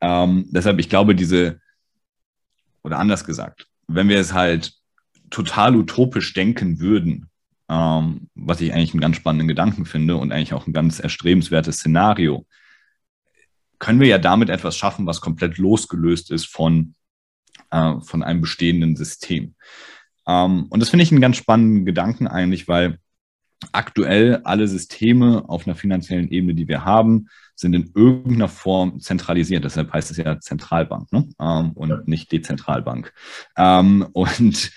Ähm, 0.00 0.46
deshalb, 0.50 0.78
ich 0.78 0.88
glaube, 0.88 1.14
diese, 1.14 1.60
oder 2.82 2.98
anders 2.98 3.24
gesagt, 3.24 3.66
wenn 3.86 4.08
wir 4.08 4.18
es 4.18 4.32
halt 4.32 4.72
total 5.30 5.76
utopisch 5.76 6.32
denken 6.32 6.80
würden, 6.80 7.30
ähm, 7.68 8.28
was 8.34 8.60
ich 8.60 8.72
eigentlich 8.72 8.92
einen 8.92 9.00
ganz 9.00 9.16
spannenden 9.16 9.48
Gedanken 9.48 9.86
finde 9.86 10.16
und 10.16 10.32
eigentlich 10.32 10.54
auch 10.54 10.66
ein 10.66 10.72
ganz 10.72 10.98
erstrebenswertes 11.00 11.76
Szenario, 11.76 12.46
können 13.78 14.00
wir 14.00 14.08
ja 14.08 14.18
damit 14.18 14.50
etwas 14.50 14.76
schaffen, 14.76 15.06
was 15.06 15.20
komplett 15.20 15.58
losgelöst 15.58 16.30
ist 16.30 16.46
von, 16.46 16.94
äh, 17.70 17.94
von 18.00 18.22
einem 18.22 18.40
bestehenden 18.40 18.96
System. 18.96 19.54
Ähm, 20.26 20.66
und 20.68 20.80
das 20.80 20.90
finde 20.90 21.04
ich 21.04 21.12
einen 21.12 21.20
ganz 21.20 21.36
spannenden 21.36 21.86
Gedanken 21.86 22.26
eigentlich, 22.26 22.68
weil 22.68 22.98
aktuell 23.72 24.40
alle 24.44 24.66
Systeme 24.68 25.48
auf 25.48 25.66
einer 25.66 25.76
finanziellen 25.76 26.28
Ebene, 26.28 26.54
die 26.54 26.68
wir 26.68 26.84
haben, 26.84 27.28
sind 27.60 27.74
in 27.74 27.90
irgendeiner 27.94 28.48
Form 28.48 29.00
zentralisiert. 29.00 29.64
Deshalb 29.64 29.92
heißt 29.92 30.10
es 30.10 30.16
ja 30.16 30.40
Zentralbank 30.40 31.12
ne? 31.12 31.28
ähm, 31.40 31.72
und 31.72 32.08
nicht 32.08 32.32
Dezentralbank. 32.32 33.12
Ähm, 33.56 34.08
und 34.12 34.72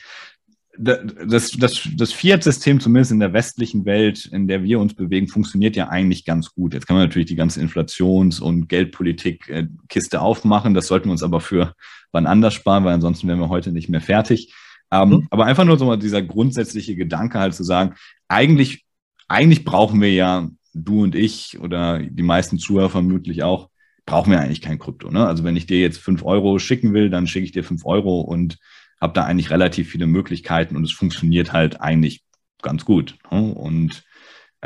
das, 0.78 1.52
das, 1.52 1.88
das 1.96 2.14
Fiat-System, 2.14 2.80
zumindest 2.80 3.12
in 3.12 3.20
der 3.20 3.34
westlichen 3.34 3.86
Welt, 3.86 4.26
in 4.26 4.48
der 4.48 4.64
wir 4.64 4.80
uns 4.80 4.96
bewegen, 4.96 5.28
funktioniert 5.28 5.76
ja 5.76 5.90
eigentlich 5.90 6.26
ganz 6.26 6.54
gut. 6.54 6.74
Jetzt 6.74 6.88
kann 6.88 6.96
man 6.98 7.06
natürlich 7.06 7.28
die 7.28 7.36
ganze 7.36 7.62
Inflations- 7.62 8.40
und 8.40 8.70
Geldpolitik-Kiste 8.70 10.20
aufmachen. 10.20 10.74
Das 10.74 10.88
sollten 10.88 11.06
wir 11.10 11.12
uns 11.12 11.24
aber 11.24 11.42
für 11.42 11.74
wann 12.12 12.26
anders 12.26 12.56
sparen, 12.56 12.86
weil 12.86 12.94
ansonsten 12.94 13.28
wären 13.28 13.40
wir 13.40 13.50
heute 13.50 13.72
nicht 13.72 13.90
mehr 13.90 14.02
fertig. 14.02 14.54
Ähm, 14.92 15.10
mhm. 15.10 15.28
Aber 15.30 15.46
einfach 15.46 15.66
nur 15.66 15.78
so 15.78 15.86
mal 15.86 15.98
dieser 15.98 16.24
grundsätzliche 16.24 16.96
Gedanke 16.96 17.40
halt 17.40 17.54
zu 17.54 17.64
sagen, 17.64 17.94
eigentlich, 18.28 18.84
eigentlich 19.28 19.66
brauchen 19.66 20.02
wir 20.02 20.12
ja, 20.12 20.50
du 20.74 21.04
und 21.04 21.16
ich 21.16 21.60
oder 21.60 22.00
die 22.00 22.24
meisten 22.24 22.58
Zuhörer 22.58 22.90
vermutlich 22.90 23.44
auch, 23.44 23.70
brauchen 24.06 24.32
wir 24.32 24.40
eigentlich 24.40 24.62
kein 24.62 24.80
Krypto. 24.80 25.10
Ne? 25.12 25.26
Also 25.26 25.44
wenn 25.44 25.56
ich 25.56 25.66
dir 25.66 25.80
jetzt 25.80 26.00
fünf 26.00 26.24
Euro 26.24 26.60
schicken 26.60 26.94
will, 26.94 27.10
dann 27.10 27.28
schicke 27.28 27.46
ich 27.46 27.52
dir 27.52 27.64
fünf 27.64 27.86
Euro 27.86 28.22
und 28.22 28.58
habe 29.00 29.14
da 29.14 29.24
eigentlich 29.24 29.50
relativ 29.50 29.90
viele 29.90 30.08
Möglichkeiten 30.08 30.76
und 30.76 30.84
es 30.84 30.92
funktioniert 30.92 31.54
halt 31.54 31.82
eigentlich 31.82 32.24
ganz 32.62 32.86
gut. 32.86 33.18
Ne? 33.32 33.54
Und 33.54 34.04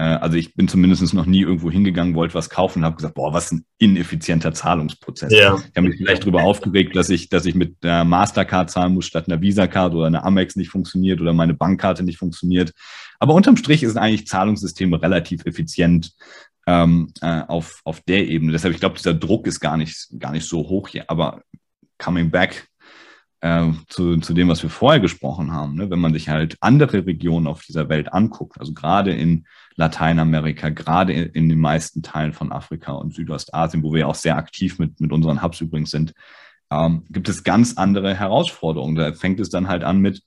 also 0.02 0.38
ich 0.38 0.54
bin 0.54 0.68
zumindest 0.68 1.14
noch 1.14 1.26
nie 1.26 1.42
irgendwo 1.42 1.72
hingegangen, 1.72 2.14
wollte 2.14 2.36
was 2.36 2.52
kaufen 2.52 2.80
und 2.80 2.86
habe 2.86 2.98
gesagt, 2.98 3.16
boah, 3.16 3.34
was 3.34 3.52
ein 3.52 3.66
ineffizienter 3.80 4.54
Zahlungsprozess. 4.54 5.34
Ja. 5.34 5.58
Ich 5.58 5.76
habe 5.76 5.88
mich 5.88 5.98
vielleicht 5.98 6.22
darüber 6.22 6.44
aufgeregt, 6.44 6.96
dass 6.96 7.10
ich, 7.10 7.30
dass 7.30 7.46
ich 7.46 7.56
mit 7.56 7.84
der 7.84 8.04
Mastercard 8.06 8.70
zahlen 8.70 8.94
muss 8.94 9.08
statt 9.08 9.28
einer 9.28 9.42
Visa-Card 9.42 9.96
oder 9.96 10.06
eine 10.06 10.24
Amex 10.24 10.56
nicht 10.56 10.70
funktioniert 10.70 11.20
oder 11.20 11.34
meine 11.34 11.56
Bankkarte 11.56 12.04
nicht 12.04 12.20
funktioniert. 12.20 12.74
Aber 13.20 13.34
unterm 13.34 13.58
Strich 13.58 13.82
ist 13.82 13.98
eigentlich 13.98 14.28
Zahlungssysteme 14.28 15.02
relativ 15.02 15.46
effizient 15.46 16.12
ähm, 16.68 17.12
äh, 17.22 17.42
auf, 17.48 17.82
auf 17.84 18.02
der 18.02 18.28
Ebene. 18.28 18.52
Deshalb, 18.52 18.76
ich 18.76 18.80
glaube, 18.80 18.98
dieser 18.98 19.16
Druck 19.16 19.48
ist 19.48 19.60
gar 19.60 19.78
nicht, 19.78 20.10
gar 20.20 20.32
nicht 20.32 20.48
so 20.48 20.60
hoch 20.60 20.90
hier. 20.90 21.10
Aber 21.10 21.42
coming 21.98 22.30
back 22.30 22.68
äh, 23.42 23.72
zu, 23.88 24.18
zu 24.18 24.34
dem, 24.34 24.48
was 24.48 24.64
wir 24.64 24.70
vorher 24.70 25.00
gesprochen 25.00 25.52
haben, 25.52 25.76
ne? 25.76 25.90
wenn 25.90 26.00
man 26.00 26.14
sich 26.14 26.30
halt 26.30 26.58
andere 26.60 27.06
Regionen 27.06 27.48
auf 27.48 27.62
dieser 27.62 27.90
Welt 27.90 28.14
anguckt, 28.14 28.60
also 28.60 28.74
gerade 28.74 29.12
in 29.14 29.46
Lateinamerika, 29.76 30.70
gerade 30.70 31.14
in, 31.14 31.26
in, 31.30 31.50
den 31.50 31.60
meisten 31.60 32.02
Teilen 32.02 32.34
von 32.34 32.52
Afrika 32.52 32.94
und 32.94 33.14
Südostasien, 33.14 33.84
wo 33.84 33.94
wir 33.94 34.08
auch 34.08 34.16
sehr 34.16 34.38
aktiv 34.38 34.80
mit, 34.80 35.00
mit 35.00 35.12
unseren 35.12 35.44
Hubs 35.44 35.62
übrigens 35.62 35.92
sind, 35.92 36.14
ähm, 36.72 37.04
gibt 37.10 37.30
es 37.30 37.44
ganz 37.44 37.78
andere 37.78 38.16
Herausforderungen. 38.16 38.96
Da 38.96 39.14
fängt 39.14 39.40
es 39.40 39.50
dann 39.50 39.68
halt 39.68 39.84
an 39.84 40.00
mit, 40.00 40.24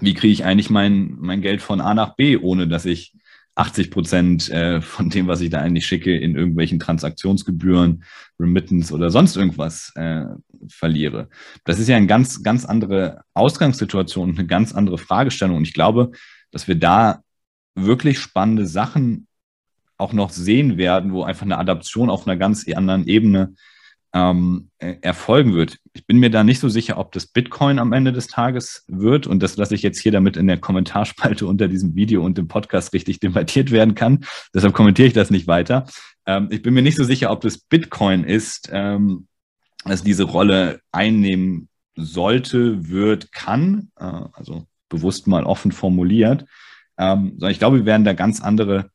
wie 0.00 0.14
kriege 0.14 0.32
ich 0.32 0.44
eigentlich 0.44 0.70
mein, 0.70 1.16
mein 1.18 1.40
Geld 1.40 1.62
von 1.62 1.80
A 1.80 1.94
nach 1.94 2.16
B, 2.16 2.36
ohne 2.36 2.66
dass 2.66 2.84
ich 2.84 3.14
80 3.56 3.90
Prozent 3.90 4.50
äh, 4.50 4.80
von 4.80 5.10
dem, 5.10 5.26
was 5.26 5.40
ich 5.40 5.50
da 5.50 5.60
eigentlich 5.60 5.86
schicke, 5.86 6.16
in 6.16 6.34
irgendwelchen 6.34 6.80
Transaktionsgebühren, 6.80 8.04
Remittance 8.38 8.92
oder 8.92 9.10
sonst 9.10 9.36
irgendwas 9.36 9.92
äh, 9.94 10.24
verliere. 10.68 11.28
Das 11.64 11.78
ist 11.78 11.88
ja 11.88 11.96
eine 11.96 12.06
ganz, 12.06 12.42
ganz 12.42 12.64
andere 12.64 13.22
Ausgangssituation 13.34 14.30
und 14.30 14.38
eine 14.38 14.48
ganz 14.48 14.74
andere 14.74 14.98
Fragestellung. 14.98 15.58
Und 15.58 15.68
ich 15.68 15.74
glaube, 15.74 16.10
dass 16.50 16.66
wir 16.66 16.74
da 16.74 17.22
wirklich 17.74 18.18
spannende 18.18 18.66
Sachen 18.66 19.26
auch 19.98 20.12
noch 20.12 20.30
sehen 20.30 20.76
werden, 20.76 21.12
wo 21.12 21.22
einfach 21.22 21.46
eine 21.46 21.58
Adaption 21.58 22.10
auf 22.10 22.26
einer 22.26 22.36
ganz 22.36 22.66
anderen 22.68 23.06
Ebene 23.06 23.54
ähm, 24.14 24.70
äh, 24.78 24.94
erfolgen 25.02 25.54
wird. 25.54 25.78
Ich 25.92 26.06
bin 26.06 26.18
mir 26.18 26.30
da 26.30 26.44
nicht 26.44 26.60
so 26.60 26.68
sicher, 26.68 26.98
ob 26.98 27.10
das 27.12 27.26
Bitcoin 27.26 27.80
am 27.80 27.92
Ende 27.92 28.12
des 28.12 28.28
Tages 28.28 28.84
wird 28.86 29.26
und 29.26 29.42
das 29.42 29.56
lasse 29.56 29.74
ich 29.74 29.82
jetzt 29.82 29.98
hier 29.98 30.12
damit 30.12 30.36
in 30.36 30.46
der 30.46 30.58
Kommentarspalte 30.58 31.46
unter 31.48 31.66
diesem 31.66 31.96
Video 31.96 32.24
und 32.24 32.38
dem 32.38 32.46
Podcast 32.46 32.92
richtig 32.92 33.18
debattiert 33.18 33.72
werden 33.72 33.96
kann. 33.96 34.24
Deshalb 34.54 34.72
kommentiere 34.72 35.08
ich 35.08 35.14
das 35.14 35.30
nicht 35.30 35.48
weiter. 35.48 35.86
Ähm, 36.26 36.48
ich 36.50 36.62
bin 36.62 36.74
mir 36.74 36.82
nicht 36.82 36.96
so 36.96 37.02
sicher, 37.04 37.32
ob 37.32 37.40
das 37.40 37.58
Bitcoin 37.58 38.22
ist, 38.22 38.70
ähm, 38.72 39.26
dass 39.84 40.04
diese 40.04 40.24
Rolle 40.24 40.80
einnehmen 40.92 41.68
sollte, 41.96 42.88
wird, 42.88 43.32
kann, 43.32 43.90
äh, 43.98 44.04
also 44.32 44.66
bewusst 44.88 45.26
mal 45.26 45.44
offen 45.44 45.72
formuliert. 45.72 46.44
Ähm, 46.96 47.32
sondern 47.32 47.50
ich 47.50 47.58
glaube, 47.58 47.78
wir 47.78 47.86
werden 47.86 48.04
da 48.04 48.12
ganz 48.12 48.40
andere 48.40 48.90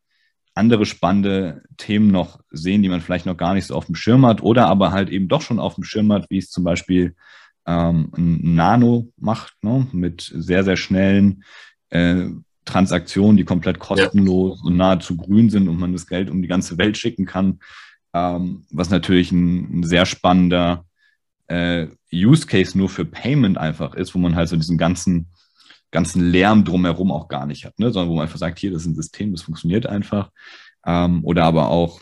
andere 0.60 0.86
spannende 0.86 1.64
Themen 1.78 2.12
noch 2.12 2.40
sehen, 2.52 2.84
die 2.84 2.90
man 2.90 3.02
vielleicht 3.02 3.26
noch 3.26 3.38
gar 3.38 3.54
nicht 3.54 3.66
so 3.66 3.76
auf 3.76 3.86
dem 3.86 3.96
Schirm 3.96 4.26
hat 4.26 4.44
oder 4.44 4.68
aber 4.68 4.92
halt 4.92 5.10
eben 5.10 5.28
doch 5.28 5.42
schon 5.42 5.60
auf 5.60 5.76
dem 5.76 5.84
Schirm 5.84 6.12
hat, 6.12 6.28
wie 6.30 6.38
es 6.38 6.52
zum 6.52 6.64
Beispiel 6.64 7.16
ähm, 7.66 8.12
ein 8.16 8.56
Nano 8.56 9.12
macht, 9.18 9.56
ne? 9.64 9.88
mit 9.92 10.32
sehr, 10.36 10.64
sehr 10.64 10.78
schnellen 10.78 11.44
äh, 11.90 12.26
Transaktionen, 12.66 13.38
die 13.38 13.46
komplett 13.46 13.80
kostenlos 13.80 14.60
ja. 14.62 14.68
und 14.68 14.78
nahezu 14.78 15.18
grün 15.18 15.50
sind 15.50 15.68
und 15.68 15.80
man 15.80 15.94
das 15.94 16.06
Geld 16.06 16.30
um 16.30 16.42
die 16.42 16.48
ganze 16.48 16.78
Welt 16.78 16.98
schicken 16.98 17.26
kann, 17.26 17.60
ähm, 18.14 18.66
was 18.72 18.90
natürlich 18.90 19.32
ein, 19.32 19.80
ein 19.80 19.84
sehr 19.84 20.06
spannender 20.06 20.86
äh, 21.48 21.88
Use 22.14 22.46
Case 22.46 22.78
nur 22.78 22.90
für 22.90 23.06
Payment 23.06 23.58
einfach 23.58 23.96
ist, 23.96 24.14
wo 24.14 24.20
man 24.20 24.36
halt 24.36 24.50
so 24.50 24.56
diesen 24.56 24.78
ganzen 24.78 25.28
ganzen 25.92 26.30
Lärm 26.32 26.64
drumherum 26.64 27.12
auch 27.12 27.28
gar 27.28 27.46
nicht 27.46 27.66
hat, 27.66 27.80
ne? 27.80 27.92
sondern 27.92 28.10
wo 28.10 28.16
man 28.16 28.24
einfach 28.24 28.38
sagt, 28.38 28.60
hier, 28.60 28.72
das 28.72 28.84
ist 28.84 28.88
ein 28.88 28.96
System, 28.96 29.32
das 29.32 29.42
funktioniert 29.42 29.88
einfach. 29.88 30.32
Ähm, 30.86 31.24
oder 31.24 31.46
aber 31.46 31.70
auch 31.70 32.02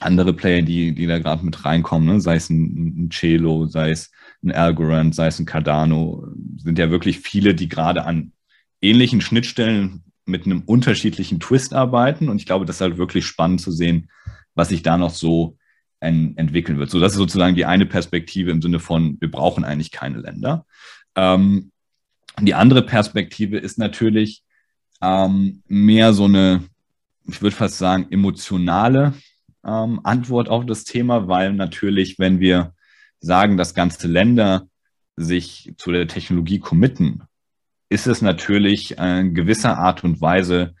andere 0.00 0.32
Player, 0.32 0.62
die, 0.62 0.94
die 0.94 1.06
da 1.06 1.18
gerade 1.18 1.44
mit 1.44 1.64
reinkommen, 1.64 2.06
ne? 2.06 2.20
sei 2.20 2.36
es 2.36 2.50
ein, 2.50 3.06
ein 3.06 3.10
Celo, 3.10 3.66
sei 3.66 3.90
es 3.90 4.10
ein 4.42 4.52
Algorand, 4.52 5.14
sei 5.14 5.28
es 5.28 5.38
ein 5.38 5.46
Cardano, 5.46 6.26
sind 6.56 6.78
ja 6.78 6.90
wirklich 6.90 7.20
viele, 7.20 7.54
die 7.54 7.68
gerade 7.68 8.04
an 8.04 8.32
ähnlichen 8.80 9.20
Schnittstellen 9.20 10.04
mit 10.26 10.46
einem 10.46 10.62
unterschiedlichen 10.62 11.40
Twist 11.40 11.74
arbeiten. 11.74 12.28
Und 12.28 12.38
ich 12.38 12.46
glaube, 12.46 12.66
das 12.66 12.76
ist 12.76 12.80
halt 12.80 12.98
wirklich 12.98 13.26
spannend 13.26 13.60
zu 13.60 13.70
sehen, 13.70 14.10
was 14.54 14.68
sich 14.68 14.82
da 14.82 14.96
noch 14.96 15.10
so 15.10 15.56
en 16.00 16.36
entwickeln 16.36 16.78
wird. 16.78 16.90
So, 16.90 17.00
das 17.00 17.12
ist 17.12 17.18
sozusagen 17.18 17.56
die 17.56 17.64
eine 17.64 17.86
Perspektive 17.86 18.50
im 18.50 18.60
Sinne 18.60 18.78
von, 18.78 19.16
wir 19.20 19.30
brauchen 19.30 19.64
eigentlich 19.64 19.90
keine 19.90 20.18
Länder. 20.18 20.66
Ähm, 21.16 21.72
die 22.40 22.54
andere 22.54 22.82
Perspektive 22.82 23.58
ist 23.58 23.78
natürlich 23.78 24.42
ähm, 25.00 25.62
mehr 25.66 26.12
so 26.12 26.24
eine, 26.24 26.64
ich 27.26 27.40
würde 27.42 27.56
fast 27.56 27.78
sagen, 27.78 28.06
emotionale 28.10 29.14
ähm, 29.64 30.00
Antwort 30.04 30.48
auf 30.48 30.66
das 30.66 30.84
Thema, 30.84 31.28
weil 31.28 31.52
natürlich, 31.52 32.18
wenn 32.18 32.40
wir 32.40 32.74
sagen, 33.20 33.56
dass 33.56 33.74
ganze 33.74 34.08
Länder 34.08 34.66
sich 35.16 35.72
zu 35.76 35.92
der 35.92 36.08
Technologie 36.08 36.58
committen, 36.58 37.22
ist 37.88 38.06
es 38.06 38.22
natürlich 38.22 38.98
in 38.98 39.34
gewisser 39.34 39.78
Art 39.78 40.02
und 40.04 40.20
Weise 40.20 40.74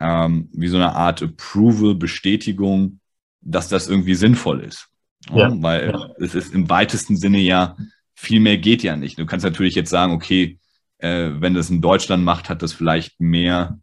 ähm, 0.00 0.48
wie 0.52 0.68
so 0.68 0.76
eine 0.76 0.94
Art 0.94 1.22
Approval, 1.22 1.94
Bestätigung, 1.94 3.00
dass 3.40 3.68
das 3.68 3.88
irgendwie 3.88 4.14
sinnvoll 4.14 4.60
ist. 4.60 4.88
Ja, 5.32 5.50
weil 5.60 6.14
es 6.18 6.34
ist 6.34 6.54
im 6.54 6.68
weitesten 6.68 7.16
Sinne 7.16 7.38
ja, 7.38 7.76
viel 8.14 8.40
mehr 8.40 8.58
geht 8.58 8.82
ja 8.82 8.96
nicht. 8.96 9.18
Du 9.18 9.26
kannst 9.26 9.44
natürlich 9.44 9.74
jetzt 9.74 9.90
sagen, 9.90 10.12
okay, 10.12 10.58
äh, 10.98 11.30
wenn 11.34 11.54
das 11.54 11.70
in 11.70 11.80
Deutschland 11.80 12.24
macht, 12.24 12.48
hat 12.48 12.62
das 12.62 12.72
vielleicht 12.72 13.20
mehr 13.20 13.78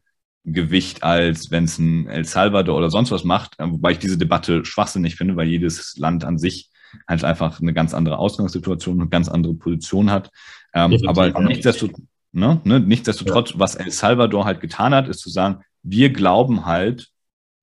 Gewicht, 0.46 1.04
als 1.04 1.52
wenn 1.52 1.64
es 1.66 1.80
ein 1.80 2.08
El 2.08 2.26
Salvador 2.26 2.78
oder 2.78 2.90
sonst 2.90 3.12
was 3.12 3.24
macht. 3.24 3.60
Äh, 3.60 3.70
wobei 3.70 3.92
ich 3.92 4.00
diese 4.00 4.18
Debatte 4.18 4.66
schwachsinnig 4.66 5.16
finde, 5.16 5.36
weil 5.36 5.48
jedes 5.48 5.98
Land 5.98 6.26
an 6.26 6.38
sich 6.38 6.70
halt 7.08 7.24
einfach 7.24 7.60
eine 7.60 7.74
ganz 7.74 7.94
andere 7.94 8.18
Ausgangssituation, 8.18 9.00
eine 9.00 9.10
ganz 9.10 9.30
andere 9.30 9.54
Position 9.56 10.12
hat. 10.12 10.30
Ähm, 10.74 11.00
aber 11.08 11.40
nichtsdestotrotz, 11.42 12.02
ne, 12.32 12.62
ne, 12.64 12.80
nichtsdestotrotz, 12.80 13.52
ja. 13.52 13.60
was 13.60 13.76
El 13.76 13.92
Salvador 13.92 14.46
halt 14.46 14.62
getan 14.62 14.94
hat, 14.94 15.08
ist 15.08 15.20
zu 15.20 15.30
sagen, 15.30 15.64
wir 15.82 16.12
glauben 16.12 16.66
halt 16.66 17.10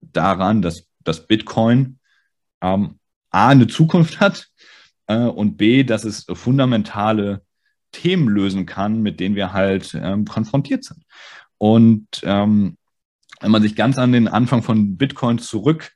daran, 0.01 0.63
dass, 0.63 0.87
dass 1.01 1.27
Bitcoin 1.27 1.99
ähm, 2.61 2.99
A, 3.31 3.49
eine 3.49 3.67
Zukunft 3.67 4.21
hat 4.21 4.49
äh, 5.07 5.17
und 5.17 5.57
B, 5.57 5.85
dass 5.85 6.05
es 6.05 6.27
fundamentale 6.33 7.43
Themen 7.93 8.29
lösen 8.29 8.67
kann, 8.67 9.03
mit 9.03 9.21
denen 9.21 9.35
wir 9.35 9.53
halt 9.53 9.99
ähm, 10.01 10.25
konfrontiert 10.25 10.85
sind. 10.85 11.05
Und 11.59 12.07
ähm, 12.23 12.77
wenn 13.41 13.51
man 13.51 13.63
sich 13.63 13.77
ganz 13.77 13.99
an 13.99 14.13
den 14.13 14.29
Anfang 14.29 14.63
von 14.63 14.97
Bitcoin 14.97 15.39
zurück 15.39 15.93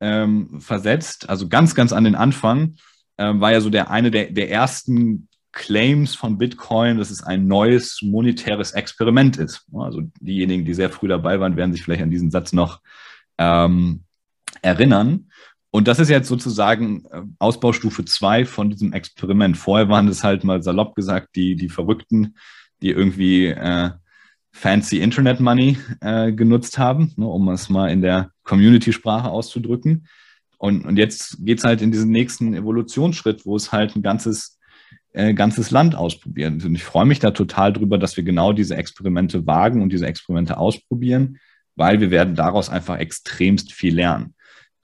ähm, 0.00 0.60
versetzt, 0.60 1.28
also 1.28 1.48
ganz, 1.48 1.74
ganz 1.74 1.92
an 1.92 2.04
den 2.04 2.14
Anfang, 2.14 2.76
äh, 3.16 3.32
war 3.34 3.52
ja 3.52 3.60
so 3.60 3.70
der 3.70 3.90
eine 3.90 4.10
der, 4.10 4.30
der 4.30 4.50
ersten 4.50 5.28
Claims 5.52 6.14
von 6.14 6.36
Bitcoin, 6.36 6.98
dass 6.98 7.10
es 7.10 7.22
ein 7.22 7.46
neues 7.46 8.00
monetäres 8.02 8.72
Experiment 8.72 9.36
ist. 9.36 9.66
Also 9.72 10.02
diejenigen, 10.20 10.64
die 10.64 10.74
sehr 10.74 10.90
früh 10.90 11.08
dabei 11.08 11.38
waren, 11.38 11.56
werden 11.56 11.72
sich 11.72 11.84
vielleicht 11.84 12.02
an 12.02 12.10
diesen 12.10 12.30
Satz 12.30 12.52
noch 12.52 12.80
ähm, 13.38 14.02
erinnern. 14.62 15.30
Und 15.74 15.88
das 15.88 15.98
ist 15.98 16.08
jetzt 16.08 16.28
sozusagen 16.28 17.04
äh, 17.10 17.22
Ausbaustufe 17.40 18.04
zwei 18.04 18.44
von 18.44 18.70
diesem 18.70 18.92
Experiment. 18.92 19.56
Vorher 19.56 19.88
waren 19.88 20.06
es 20.06 20.22
halt 20.22 20.44
mal 20.44 20.62
salopp 20.62 20.94
gesagt 20.94 21.34
die, 21.34 21.56
die 21.56 21.68
Verrückten, 21.68 22.36
die 22.80 22.90
irgendwie 22.90 23.46
äh, 23.46 23.90
fancy 24.52 25.00
Internet 25.00 25.40
Money 25.40 25.76
äh, 26.00 26.30
genutzt 26.30 26.78
haben, 26.78 27.12
ne, 27.16 27.26
um 27.26 27.48
es 27.48 27.70
mal 27.70 27.90
in 27.90 28.02
der 28.02 28.30
Community-Sprache 28.44 29.28
auszudrücken. 29.28 30.06
Und, 30.58 30.86
und 30.86 30.96
jetzt 30.96 31.44
geht 31.44 31.58
es 31.58 31.64
halt 31.64 31.82
in 31.82 31.90
diesen 31.90 32.12
nächsten 32.12 32.54
Evolutionsschritt, 32.54 33.44
wo 33.44 33.56
es 33.56 33.72
halt 33.72 33.96
ein 33.96 34.02
ganzes, 34.02 34.60
äh, 35.12 35.34
ganzes 35.34 35.72
Land 35.72 35.96
ausprobiert. 35.96 36.64
Und 36.64 36.76
ich 36.76 36.84
freue 36.84 37.04
mich 37.04 37.18
da 37.18 37.32
total 37.32 37.72
drüber, 37.72 37.98
dass 37.98 38.16
wir 38.16 38.22
genau 38.22 38.52
diese 38.52 38.76
Experimente 38.76 39.44
wagen 39.48 39.82
und 39.82 39.92
diese 39.92 40.06
Experimente 40.06 40.56
ausprobieren, 40.56 41.40
weil 41.74 41.98
wir 41.98 42.12
werden 42.12 42.36
daraus 42.36 42.70
einfach 42.70 42.98
extremst 42.98 43.72
viel 43.72 43.96
lernen. 43.96 44.36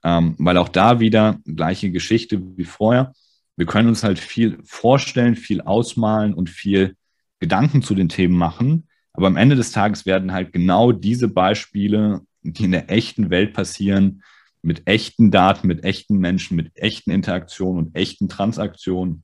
Ähm, 0.03 0.35
weil 0.39 0.57
auch 0.57 0.69
da 0.69 0.99
wieder 0.99 1.39
gleiche 1.45 1.91
Geschichte 1.91 2.41
wie 2.57 2.63
vorher. 2.63 3.13
Wir 3.55 3.65
können 3.65 3.89
uns 3.89 4.03
halt 4.03 4.17
viel 4.19 4.59
vorstellen, 4.63 5.35
viel 5.35 5.61
ausmalen 5.61 6.33
und 6.33 6.49
viel 6.49 6.95
Gedanken 7.39 7.81
zu 7.81 7.93
den 7.93 8.09
Themen 8.09 8.35
machen. 8.35 8.87
Aber 9.13 9.27
am 9.27 9.37
Ende 9.37 9.55
des 9.55 9.71
Tages 9.71 10.05
werden 10.05 10.31
halt 10.31 10.53
genau 10.53 10.91
diese 10.91 11.27
Beispiele, 11.27 12.21
die 12.43 12.65
in 12.65 12.71
der 12.71 12.89
echten 12.89 13.29
Welt 13.29 13.53
passieren, 13.53 14.23
mit 14.61 14.87
echten 14.87 15.31
Daten, 15.31 15.67
mit 15.67 15.83
echten 15.83 16.17
Menschen, 16.17 16.55
mit 16.55 16.71
echten 16.75 17.11
Interaktionen 17.11 17.85
und 17.85 17.95
echten 17.95 18.29
Transaktionen 18.29 19.23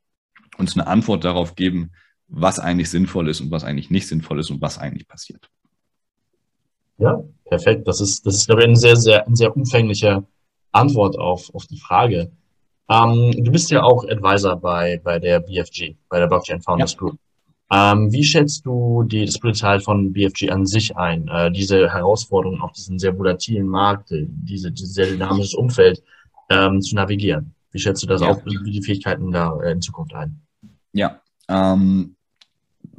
uns 0.57 0.75
eine 0.75 0.87
Antwort 0.87 1.23
darauf 1.23 1.55
geben, 1.55 1.91
was 2.27 2.59
eigentlich 2.59 2.89
sinnvoll 2.89 3.29
ist 3.29 3.41
und 3.41 3.51
was 3.51 3.63
eigentlich 3.63 3.89
nicht 3.89 4.07
sinnvoll 4.07 4.39
ist 4.39 4.49
und 4.49 4.61
was 4.61 4.77
eigentlich 4.77 5.07
passiert. 5.07 5.49
Ja, 6.97 7.23
perfekt. 7.45 7.87
Das 7.87 8.01
ist, 8.01 8.25
das 8.25 8.35
ist, 8.35 8.47
glaube 8.47 8.63
ich, 8.63 8.67
ein 8.67 8.75
sehr, 8.75 8.95
sehr, 8.95 9.27
ein 9.27 9.35
sehr 9.35 9.55
umfänglicher 9.55 10.27
Antwort 10.77 11.17
auf, 11.17 11.53
auf 11.53 11.65
die 11.67 11.79
Frage. 11.79 12.31
Ähm, 12.89 13.31
du 13.43 13.51
bist 13.51 13.69
ja 13.69 13.83
auch 13.83 14.07
Advisor 14.07 14.55
bei, 14.55 14.99
bei 15.03 15.19
der 15.19 15.39
BFG, 15.39 15.95
bei 16.09 16.19
der 16.19 16.27
Blockchain 16.27 16.61
Founders 16.61 16.93
ja. 16.93 16.99
Group. 16.99 17.17
Ähm, 17.69 18.11
wie 18.13 18.23
schätzt 18.23 18.65
du 18.65 19.03
die, 19.03 19.25
das 19.25 19.39
Potenzial 19.39 19.81
von 19.81 20.13
BFG 20.13 20.49
an 20.49 20.65
sich 20.65 20.95
ein? 20.95 21.27
Äh, 21.27 21.51
diese 21.51 21.91
Herausforderungen, 21.91 22.61
auch 22.61 22.71
diesen 22.71 22.97
sehr 22.97 23.17
volatilen 23.17 23.67
Markt, 23.67 24.11
äh, 24.11 24.25
diese, 24.27 24.71
dieses 24.71 24.93
sehr 24.93 25.07
dynamisches 25.07 25.53
Umfeld 25.53 26.01
ähm, 26.49 26.81
zu 26.81 26.95
navigieren? 26.95 27.53
Wie 27.71 27.79
schätzt 27.79 28.03
du 28.03 28.07
das 28.07 28.21
ja. 28.21 28.29
auch, 28.29 28.45
wie 28.45 28.71
die 28.71 28.81
Fähigkeiten 28.81 29.31
da 29.31 29.59
äh, 29.59 29.71
in 29.73 29.81
Zukunft 29.81 30.13
ein? 30.13 30.41
Ja, 30.93 31.19
ähm, 31.49 32.15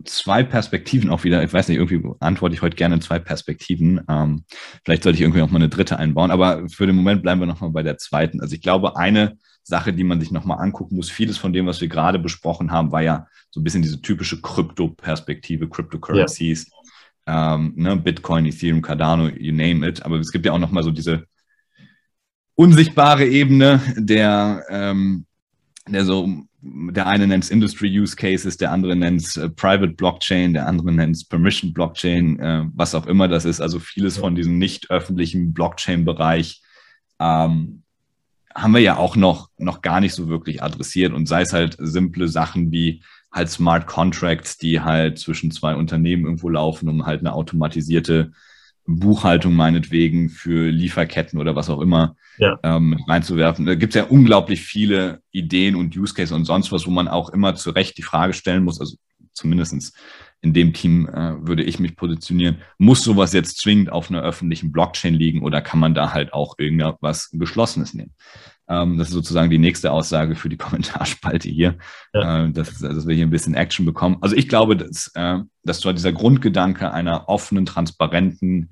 zwei 0.05 0.43
Perspektiven 0.43 1.11
auch 1.11 1.25
wieder. 1.25 1.43
Ich 1.43 1.53
weiß 1.53 1.69
nicht, 1.69 1.79
irgendwie 1.79 2.03
antworte 2.21 2.55
ich 2.55 2.63
heute 2.63 2.77
gerne 2.77 2.97
in 2.97 3.01
zwei 3.01 3.19
Perspektiven. 3.19 4.01
Ähm, 4.09 4.45
vielleicht 4.85 5.03
sollte 5.03 5.17
ich 5.17 5.23
irgendwie 5.23 5.41
noch 5.41 5.51
mal 5.51 5.57
eine 5.57 5.69
dritte 5.69 5.99
einbauen, 5.99 6.31
aber 6.31 6.69
für 6.69 6.87
den 6.87 6.97
Moment 6.97 7.23
bleiben 7.23 7.41
wir 7.41 7.47
noch 7.47 7.61
mal 7.61 7.71
bei 7.71 7.83
der 7.83 7.99
zweiten. 7.99 8.41
Also 8.41 8.55
ich 8.55 8.63
glaube, 8.63 8.97
eine 8.97 9.37
Sache, 9.63 9.93
die 9.93 10.05
man 10.05 10.21
sich 10.21 10.31
noch 10.31 10.45
mal 10.45 10.57
angucken 10.57 10.97
muss, 10.97 11.11
vieles 11.11 11.37
von 11.37 11.53
dem, 11.53 11.67
was 11.67 11.81
wir 11.81 11.89
gerade 11.89 12.19
besprochen 12.19 12.71
haben, 12.71 12.91
war 12.93 13.03
ja 13.03 13.27
so 13.51 13.61
ein 13.61 13.65
bisschen 13.65 13.83
diese 13.83 14.01
typische 14.01 14.41
Krypto-Perspektive, 14.41 15.69
Cryptocurrencies, 15.69 16.71
ja. 17.27 17.55
ähm, 17.55 17.75
ne, 17.77 17.97
Bitcoin, 17.97 18.47
Ethereum, 18.47 18.83
Cardano, 18.83 19.29
you 19.29 19.53
name 19.53 19.87
it. 19.87 20.05
Aber 20.05 20.19
es 20.19 20.33
gibt 20.33 20.47
ja 20.47 20.53
auch 20.53 20.59
noch 20.59 20.71
mal 20.71 20.83
so 20.83 20.91
diese 20.91 21.25
unsichtbare 22.55 23.27
Ebene 23.27 23.81
der, 23.97 24.65
ähm, 24.71 25.27
der 25.93 26.05
so 26.05 26.47
der 26.61 27.07
eine 27.07 27.27
nennt 27.27 27.45
es 27.45 27.51
Industry 27.51 27.89
Use 27.89 28.17
Cases, 28.17 28.57
der 28.57 28.73
andere 28.73 28.97
nennt 28.97 29.21
es 29.23 29.37
äh, 29.37 29.49
Private 29.49 29.93
Blockchain, 29.93 30.55
der 30.55 30.67
andere 30.67 30.93
nennt 30.93 31.15
es 31.15 31.25
Permission 31.25 31.73
Blockchain, 31.73 32.39
äh, 32.41 32.65
was 32.75 32.95
auch 32.95 33.07
immer 33.07 33.29
das 33.29 33.45
ist. 33.45 33.61
Also 33.61 33.79
vieles 33.79 34.19
von 34.19 34.35
diesem 34.35 34.59
nicht 34.59 34.91
öffentlichen 34.91 35.55
Blockchain-Bereich 35.55 36.63
ähm, 37.21 37.83
haben 38.55 38.75
wir 38.75 38.81
ja 38.81 38.97
auch 38.97 39.15
noch, 39.15 39.51
noch 39.59 39.83
gar 39.83 40.01
nicht 40.01 40.15
so 40.15 40.29
wirklich 40.29 40.63
adressiert. 40.63 41.13
Und 41.13 41.27
sei 41.27 41.43
es 41.43 41.53
halt 41.53 41.77
simple 41.79 42.27
Sachen 42.29 42.73
wie 42.73 43.03
halt 43.31 43.51
Smart 43.51 43.87
Contracts, 43.87 44.59
die 44.59 44.81
halt 44.81 45.19
zwischen 45.19 45.53
zwei 45.53 45.77
Unternehmen 45.77 46.25
irgendwo 46.25 46.49
laufen, 46.49 46.89
um 46.89 47.07
halt 47.07 47.21
eine 47.21 47.35
automatisierte 47.35 48.33
Buchhaltung 48.89 49.53
meinetwegen 49.55 50.31
für 50.31 50.71
Lieferketten 50.71 51.39
oder 51.39 51.55
was 51.55 51.69
auch 51.69 51.81
immer 51.81 52.17
ja. 52.39 52.59
ähm, 52.63 52.99
reinzuwerfen. 53.07 53.67
Da 53.67 53.75
gibt 53.75 53.95
es 53.95 54.01
ja 54.01 54.07
unglaublich 54.09 54.63
viele 54.63 55.21
Ideen 55.31 55.77
und 55.77 55.95
Use 55.95 56.15
Cases 56.15 56.33
und 56.33 56.47
sonst 56.47 56.73
was, 56.73 56.87
wo 56.87 56.91
man 56.91 57.07
auch 57.07 57.29
immer 57.29 57.55
zu 57.55 57.71
Recht 57.71 57.99
die 57.99 58.03
Frage 58.03 58.33
stellen 58.33 58.65
muss, 58.65 58.81
also 58.81 58.97
zumindestens 59.35 59.93
in 60.41 60.55
dem 60.55 60.73
Team 60.73 61.07
äh, 61.09 61.47
würde 61.47 61.65
ich 61.65 61.79
mich 61.79 61.97
positionieren, 61.97 62.59
muss 62.79 63.03
sowas 63.03 63.33
jetzt 63.33 63.59
zwingend 63.59 63.93
auf 63.93 64.11
einer 64.11 64.23
öffentlichen 64.23 64.73
Blockchain 64.73 65.15
liegen 65.15 65.43
oder 65.43 65.61
kann 65.61 65.81
man 65.81 65.95
da 65.95 66.13
halt 66.13 66.33
auch 66.33 66.55
irgendwas 66.59 67.29
Geschlossenes 67.33 67.93
nehmen? 67.93 68.15
Ähm, 68.69 68.99
das 68.99 69.09
ist 69.09 69.15
sozusagen 69.15 69.51
die 69.51 69.59
nächste 69.59 69.93
Aussage 69.93 70.35
für 70.35 70.49
die 70.49 70.57
Kommentarspalte 70.59 71.49
hier, 71.49 71.79
ja. 72.13 72.45
äh, 72.45 72.51
dass, 72.53 72.79
dass, 72.79 73.07
wir 73.07 73.15
hier 73.15 73.27
ein 73.27 73.31
bisschen 73.31 73.55
Action 73.55 73.87
bekommen. 73.87 74.19
Also 74.21 74.37
ich 74.37 74.49
glaube, 74.49 74.77
dass, 74.77 75.11
äh, 75.15 75.39
dass 75.65 75.81
zwar 75.81 75.95
dieser 75.95 76.13
Grundgedanke 76.13 76.93
einer 76.93 77.29
offenen, 77.29 77.67
transparenten, 77.67 78.71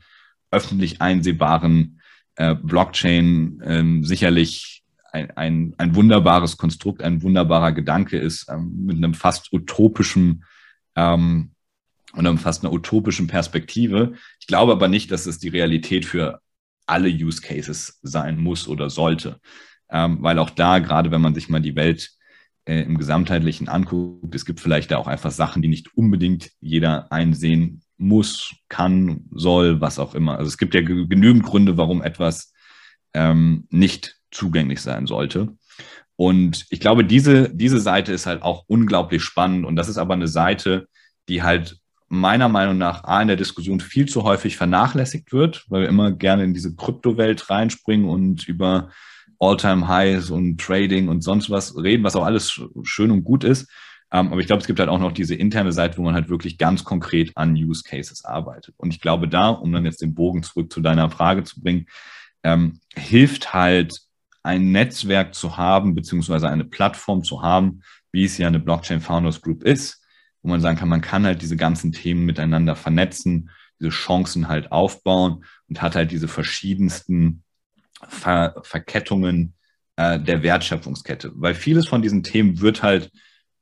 öffentlich 0.50 1.00
einsehbaren 1.02 2.00
äh, 2.36 2.54
Blockchain 2.54 3.62
ähm, 3.64 4.04
sicherlich 4.04 4.84
ein, 5.12 5.30
ein, 5.36 5.74
ein 5.78 5.94
wunderbares 5.94 6.56
Konstrukt, 6.56 7.02
ein 7.02 7.22
wunderbarer 7.22 7.72
Gedanke 7.72 8.18
ist, 8.18 8.48
ähm, 8.50 8.84
mit 8.84 8.96
einem 8.96 9.14
fast 9.14 9.52
utopischen 9.52 10.44
ähm, 10.94 11.52
und 12.12 12.38
fast 12.38 12.64
einer 12.64 12.72
utopischen 12.72 13.26
Perspektive. 13.26 14.14
Ich 14.40 14.46
glaube 14.46 14.72
aber 14.72 14.88
nicht, 14.88 15.10
dass 15.10 15.26
es 15.26 15.38
die 15.38 15.48
Realität 15.48 16.04
für 16.04 16.40
alle 16.86 17.08
Use 17.08 17.42
Cases 17.42 17.98
sein 18.02 18.38
muss 18.38 18.68
oder 18.68 18.90
sollte. 18.90 19.40
Ähm, 19.90 20.18
weil 20.20 20.38
auch 20.38 20.50
da, 20.50 20.78
gerade 20.78 21.10
wenn 21.10 21.20
man 21.20 21.34
sich 21.34 21.48
mal 21.48 21.60
die 21.60 21.76
Welt 21.76 22.10
äh, 22.64 22.82
im 22.82 22.98
Gesamtheitlichen 22.98 23.68
anguckt, 23.68 24.34
es 24.34 24.44
gibt 24.44 24.60
vielleicht 24.60 24.90
da 24.90 24.98
auch 24.98 25.06
einfach 25.06 25.30
Sachen, 25.30 25.62
die 25.62 25.68
nicht 25.68 25.96
unbedingt 25.96 26.50
jeder 26.60 27.10
einsehen 27.12 27.82
muss, 27.98 28.54
kann, 28.68 29.24
soll, 29.30 29.80
was 29.80 29.98
auch 29.98 30.14
immer. 30.14 30.38
Also 30.38 30.48
es 30.48 30.58
gibt 30.58 30.74
ja 30.74 30.80
genügend 30.80 31.44
Gründe, 31.44 31.76
warum 31.76 32.02
etwas 32.02 32.52
ähm, 33.14 33.66
nicht 33.70 34.16
zugänglich 34.30 34.80
sein 34.80 35.06
sollte. 35.06 35.56
Und 36.16 36.66
ich 36.70 36.80
glaube, 36.80 37.04
diese, 37.04 37.54
diese 37.54 37.80
Seite 37.80 38.12
ist 38.12 38.26
halt 38.26 38.42
auch 38.42 38.64
unglaublich 38.66 39.22
spannend. 39.22 39.64
Und 39.66 39.76
das 39.76 39.88
ist 39.88 39.98
aber 39.98 40.14
eine 40.14 40.28
Seite, 40.28 40.88
die 41.28 41.42
halt 41.42 41.78
meiner 42.08 42.48
Meinung 42.48 42.78
nach 42.78 43.04
A 43.04 43.20
in 43.20 43.28
der 43.28 43.36
Diskussion 43.36 43.80
viel 43.80 44.06
zu 44.06 44.22
häufig 44.22 44.56
vernachlässigt 44.56 45.32
wird, 45.32 45.64
weil 45.68 45.82
wir 45.82 45.88
immer 45.88 46.12
gerne 46.12 46.44
in 46.44 46.54
diese 46.54 46.74
Kryptowelt 46.74 47.50
reinspringen 47.50 48.08
und 48.08 48.46
über 48.48 48.90
All-Time-Highs 49.38 50.30
und 50.30 50.60
Trading 50.60 51.08
und 51.08 51.22
sonst 51.22 51.50
was 51.50 51.76
reden, 51.76 52.04
was 52.04 52.16
auch 52.16 52.24
alles 52.24 52.60
schön 52.82 53.10
und 53.10 53.24
gut 53.24 53.44
ist. 53.44 53.68
Ähm, 54.12 54.28
aber 54.28 54.40
ich 54.40 54.46
glaube, 54.46 54.60
es 54.60 54.66
gibt 54.66 54.78
halt 54.78 54.88
auch 54.88 55.00
noch 55.00 55.12
diese 55.12 55.34
interne 55.34 55.72
Seite, 55.72 55.98
wo 55.98 56.02
man 56.02 56.14
halt 56.14 56.28
wirklich 56.28 56.58
ganz 56.58 56.84
konkret 56.84 57.32
an 57.36 57.54
Use 57.54 57.82
Cases 57.82 58.24
arbeitet. 58.24 58.74
Und 58.78 58.92
ich 58.92 59.00
glaube 59.00 59.28
da, 59.28 59.48
um 59.48 59.72
dann 59.72 59.84
jetzt 59.84 60.00
den 60.00 60.14
Bogen 60.14 60.42
zurück 60.42 60.72
zu 60.72 60.80
deiner 60.80 61.10
Frage 61.10 61.42
zu 61.42 61.60
bringen, 61.60 61.86
ähm, 62.44 62.80
hilft 62.94 63.52
halt 63.52 64.00
ein 64.42 64.70
Netzwerk 64.70 65.34
zu 65.34 65.56
haben, 65.56 65.94
beziehungsweise 65.96 66.48
eine 66.48 66.64
Plattform 66.64 67.24
zu 67.24 67.42
haben, 67.42 67.82
wie 68.12 68.24
es 68.24 68.38
ja 68.38 68.46
eine 68.46 68.60
Blockchain 68.60 69.00
Founders 69.00 69.42
Group 69.42 69.64
ist, 69.64 70.04
wo 70.42 70.48
man 70.48 70.60
sagen 70.60 70.78
kann, 70.78 70.88
man 70.88 71.00
kann 71.00 71.26
halt 71.26 71.42
diese 71.42 71.56
ganzen 71.56 71.90
Themen 71.90 72.24
miteinander 72.24 72.76
vernetzen, 72.76 73.50
diese 73.80 73.90
Chancen 73.90 74.46
halt 74.46 74.70
aufbauen 74.70 75.44
und 75.68 75.82
hat 75.82 75.96
halt 75.96 76.12
diese 76.12 76.28
verschiedensten 76.28 77.42
Ver 78.08 78.54
Verkettungen 78.62 79.54
äh, 79.96 80.20
der 80.20 80.42
Wertschöpfungskette. 80.42 81.32
Weil 81.34 81.54
vieles 81.54 81.88
von 81.88 82.02
diesen 82.02 82.22
Themen 82.22 82.60
wird 82.60 82.82
halt 82.82 83.10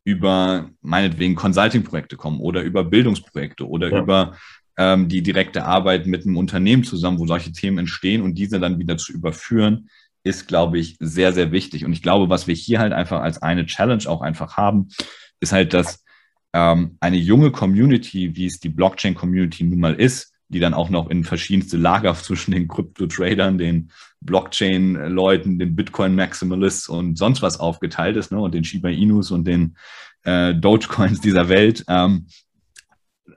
über 0.04 0.70
meinetwegen 0.82 1.34
Consulting-Projekte 1.34 2.16
kommen 2.16 2.40
oder 2.40 2.62
über 2.62 2.84
Bildungsprojekte 2.84 3.66
oder 3.66 3.90
ja. 3.90 4.02
über 4.02 4.36
ähm, 4.76 5.08
die 5.08 5.22
direkte 5.22 5.64
Arbeit 5.64 6.06
mit 6.06 6.26
einem 6.26 6.36
Unternehmen 6.36 6.84
zusammen, 6.84 7.18
wo 7.18 7.26
solche 7.26 7.52
Themen 7.52 7.78
entstehen 7.78 8.22
und 8.22 8.34
diese 8.34 8.60
dann 8.60 8.78
wieder 8.78 8.96
zu 8.98 9.12
überführen, 9.12 9.88
ist, 10.24 10.48
glaube 10.48 10.78
ich, 10.78 10.96
sehr, 11.00 11.32
sehr 11.32 11.52
wichtig. 11.52 11.84
Und 11.84 11.92
ich 11.92 12.02
glaube, 12.02 12.28
was 12.28 12.46
wir 12.46 12.54
hier 12.54 12.80
halt 12.80 12.92
einfach 12.92 13.20
als 13.20 13.40
eine 13.42 13.66
Challenge 13.66 14.08
auch 14.08 14.22
einfach 14.22 14.56
haben, 14.56 14.88
ist 15.40 15.52
halt, 15.52 15.74
dass 15.74 16.02
ähm, 16.52 16.96
eine 17.00 17.16
junge 17.16 17.50
Community, 17.50 18.34
wie 18.34 18.46
es 18.46 18.58
die 18.58 18.70
Blockchain-Community 18.70 19.64
nun 19.64 19.80
mal 19.80 19.94
ist, 19.94 20.33
die 20.48 20.60
dann 20.60 20.74
auch 20.74 20.90
noch 20.90 21.10
in 21.10 21.24
verschiedenste 21.24 21.76
Lager 21.76 22.14
zwischen 22.22 22.52
den 22.52 22.68
Krypto-Tradern, 22.68 23.58
den 23.58 23.90
Blockchain-Leuten, 24.20 25.58
den 25.58 25.76
Bitcoin-Maximalists 25.76 26.88
und 26.88 27.18
sonst 27.18 27.42
was 27.42 27.60
aufgeteilt 27.60 28.16
ist, 28.16 28.32
ne, 28.32 28.40
und 28.40 28.54
den 28.54 28.64
Shiba 28.64 28.88
Inus 28.88 29.30
und 29.30 29.46
den 29.46 29.76
äh, 30.24 30.54
Dogecoins 30.54 31.20
dieser 31.20 31.48
Welt. 31.48 31.84
Ähm, 31.88 32.26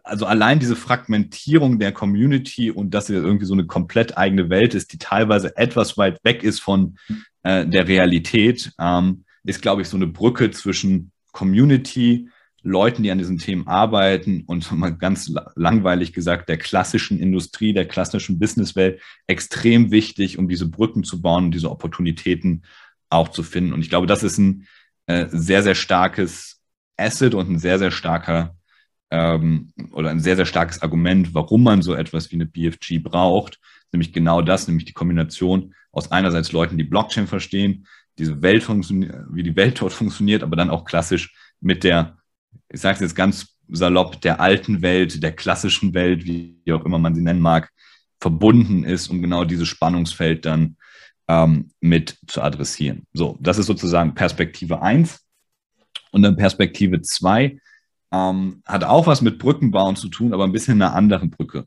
also 0.04 0.26
allein 0.26 0.60
diese 0.60 0.76
Fragmentierung 0.76 1.80
der 1.80 1.91
Community 1.91 2.72
und 2.72 2.91
dass 2.91 3.08
sie 3.08 3.15
irgendwie 3.15 3.46
so 3.46 3.54
eine 3.54 3.65
komplett 3.65 4.17
eigene 4.17 4.50
Welt 4.50 4.74
ist, 4.74 4.93
die 4.93 4.98
teilweise 4.98 5.56
etwas 5.58 5.98
weit 5.98 6.20
weg 6.24 6.43
ist 6.43 6.60
von 6.60 6.98
äh, 7.43 7.65
der 7.65 7.88
Realität, 7.88 8.72
ähm, 8.80 9.26
ist, 9.43 9.62
glaube 9.62 9.82
ich, 9.82 9.89
so 9.89 9.98
eine 9.98 10.08
Brücke 10.08 10.52
zwischen 10.52 11.12
Community, 11.32 12.30
Leuten, 12.63 13.04
die 13.04 13.12
an 13.12 13.17
diesen 13.17 13.38
Themen 13.38 13.67
arbeiten 13.67 14.43
und 14.46 14.72
mal 14.72 14.89
ganz 14.89 15.32
langweilig 15.56 16.13
gesagt, 16.13 16.50
der 16.50 16.58
klassischen 16.58 17.20
Industrie, 17.20 17.74
der 17.74 17.88
klassischen 17.88 18.39
Businesswelt 18.39 19.02
extrem 19.28 19.91
wichtig, 19.91 20.38
um 20.38 20.50
diese 20.50 20.67
Brücken 20.67 21.04
zu 21.04 21.22
bauen 21.22 21.46
und 21.46 21.52
diese 21.52 21.72
Opportunitäten 21.72 22.63
auch 23.10 23.30
zu 23.30 23.43
finden. 23.43 23.74
Und 23.74 23.82
ich 23.82 23.89
glaube, 23.89 24.08
das 24.08 24.24
ist 24.24 24.38
ein 24.38 24.67
äh, 25.06 25.28
sehr, 25.30 25.63
sehr 25.63 25.76
starkes 25.76 26.62
Asset 26.98 27.36
und 27.36 27.50
ein 27.50 27.60
sehr, 27.60 27.80
sehr 27.80 27.91
starker 27.91 28.56
ähm, 29.12 29.72
oder 29.91 30.10
ein 30.10 30.20
sehr, 30.20 30.36
sehr 30.36 30.46
starkes 30.46 30.82
Argument, 30.82 31.34
warum 31.34 31.63
man 31.63 31.82
so 31.82 31.93
etwas 31.93 32.32
wie 32.32 32.36
eine 32.36 32.46
BFG 32.46 33.00
braucht. 33.00 33.60
Nämlich 33.91 34.12
genau 34.12 34.41
das, 34.41 34.67
nämlich 34.67 34.86
die 34.86 34.93
Kombination 34.93 35.74
aus 35.91 36.12
einerseits 36.12 36.52
Leuten, 36.52 36.78
die 36.78 36.84
Blockchain 36.84 37.28
verstehen, 37.28 37.88
diese 38.17 38.41
Welt 38.41 38.63
funktioniert, 38.63 39.15
wie 39.32 39.43
die 39.43 39.56
Welt 39.56 39.80
dort 39.80 39.93
funktioniert, 39.93 40.43
aber 40.43 40.56
dann 40.56 40.70
auch 40.70 40.86
klassisch 40.86 41.34
mit 41.62 41.84
der 41.84 42.16
ich 42.69 42.81
sage 42.81 42.95
es 42.95 43.01
jetzt 43.01 43.15
ganz 43.15 43.57
salopp, 43.69 44.21
der 44.21 44.39
alten 44.39 44.81
Welt, 44.81 45.21
der 45.23 45.33
klassischen 45.33 45.93
Welt, 45.93 46.25
wie 46.25 46.62
auch 46.71 46.86
immer 46.86 46.99
man 46.99 47.15
sie 47.15 47.21
nennen 47.21 47.41
mag, 47.41 47.71
verbunden 48.19 48.83
ist, 48.83 49.10
um 49.10 49.21
genau 49.21 49.45
dieses 49.45 49.67
Spannungsfeld 49.67 50.45
dann 50.45 50.77
ähm, 51.27 51.71
mit 51.81 52.17
zu 52.27 52.41
adressieren. 52.41 53.05
So, 53.13 53.38
das 53.41 53.57
ist 53.57 53.67
sozusagen 53.67 54.15
Perspektive 54.15 54.81
1. 54.81 55.19
Und 56.12 56.21
dann 56.23 56.38
Perspektive 56.38 57.01
2 57.01 57.60
ähm, 58.12 58.62
hat 58.65 58.83
auch 58.83 59.07
was 59.07 59.21
mit 59.21 59.38
Brückenbauen 59.38 59.95
zu 59.95 60.07
tun, 60.10 60.33
aber 60.33 60.45
ein 60.45 60.53
bisschen 60.53 60.81
eine 60.81 60.93
andere 60.93 61.27
Brücke. 61.27 61.65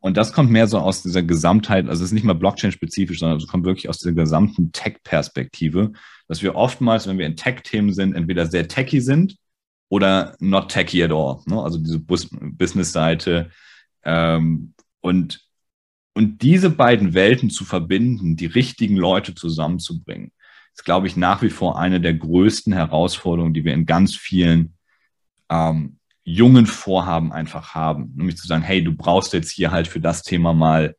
Und 0.00 0.16
das 0.16 0.32
kommt 0.32 0.50
mehr 0.50 0.66
so 0.66 0.78
aus 0.78 1.02
dieser 1.02 1.22
Gesamtheit, 1.22 1.88
also 1.88 2.02
es 2.02 2.10
ist 2.10 2.14
nicht 2.14 2.24
mal 2.24 2.34
Blockchain-spezifisch, 2.34 3.18
sondern 3.18 3.38
es 3.38 3.48
kommt 3.48 3.64
wirklich 3.64 3.88
aus 3.88 3.98
der 3.98 4.12
gesamten 4.12 4.72
Tech-Perspektive, 4.72 5.92
dass 6.28 6.42
wir 6.42 6.54
oftmals, 6.54 7.06
wenn 7.06 7.18
wir 7.18 7.26
in 7.26 7.36
Tech-Themen 7.36 7.92
sind, 7.92 8.14
entweder 8.14 8.46
sehr 8.46 8.68
techy 8.68 9.00
sind 9.00 9.36
oder 9.88 10.36
not 10.40 10.70
techy 10.70 11.02
at 11.02 11.12
all. 11.12 11.40
Ne? 11.46 11.62
Also 11.62 11.78
diese 11.78 12.00
Business-Seite. 12.00 13.50
Ähm, 14.04 14.74
und, 15.00 15.40
und 16.14 16.42
diese 16.42 16.70
beiden 16.70 17.14
Welten 17.14 17.50
zu 17.50 17.64
verbinden, 17.64 18.36
die 18.36 18.46
richtigen 18.46 18.96
Leute 18.96 19.34
zusammenzubringen, 19.34 20.32
ist, 20.74 20.84
glaube 20.84 21.06
ich, 21.06 21.16
nach 21.16 21.42
wie 21.42 21.50
vor 21.50 21.78
eine 21.78 22.00
der 22.00 22.14
größten 22.14 22.72
Herausforderungen, 22.72 23.54
die 23.54 23.64
wir 23.64 23.74
in 23.74 23.86
ganz 23.86 24.14
vielen 24.14 24.74
ähm, 25.48 25.98
jungen 26.24 26.66
Vorhaben 26.66 27.32
einfach 27.32 27.74
haben. 27.74 28.12
Nämlich 28.16 28.36
zu 28.36 28.46
sagen, 28.46 28.62
hey, 28.62 28.82
du 28.82 28.94
brauchst 28.94 29.32
jetzt 29.32 29.50
hier 29.50 29.70
halt 29.70 29.86
für 29.86 30.00
das 30.00 30.22
Thema 30.22 30.52
mal 30.52 30.96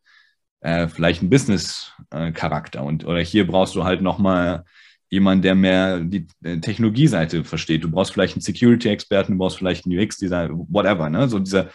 äh, 0.60 0.88
vielleicht 0.88 1.20
einen 1.20 1.30
Business-Charakter 1.30 2.82
und 2.82 3.04
oder 3.04 3.20
hier 3.20 3.46
brauchst 3.46 3.74
du 3.74 3.84
halt 3.84 4.00
nochmal 4.00 4.64
jemand, 5.10 5.44
der 5.44 5.54
mehr 5.54 6.00
die 6.00 6.26
äh, 6.42 6.58
Technologieseite 6.58 7.44
versteht. 7.44 7.84
Du 7.84 7.90
brauchst 7.90 8.12
vielleicht 8.12 8.34
einen 8.34 8.42
Security-Experten, 8.42 9.32
du 9.32 9.38
brauchst 9.38 9.58
vielleicht 9.58 9.86
einen 9.86 9.98
UX-Designer, 9.98 10.50
whatever. 10.68 11.08
Ne? 11.08 11.28
So 11.28 11.38
dieser, 11.38 11.70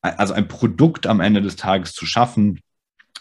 also 0.00 0.34
ein 0.34 0.48
Produkt 0.48 1.06
am 1.06 1.20
Ende 1.20 1.42
des 1.42 1.56
Tages 1.56 1.92
zu 1.92 2.06
schaffen, 2.06 2.60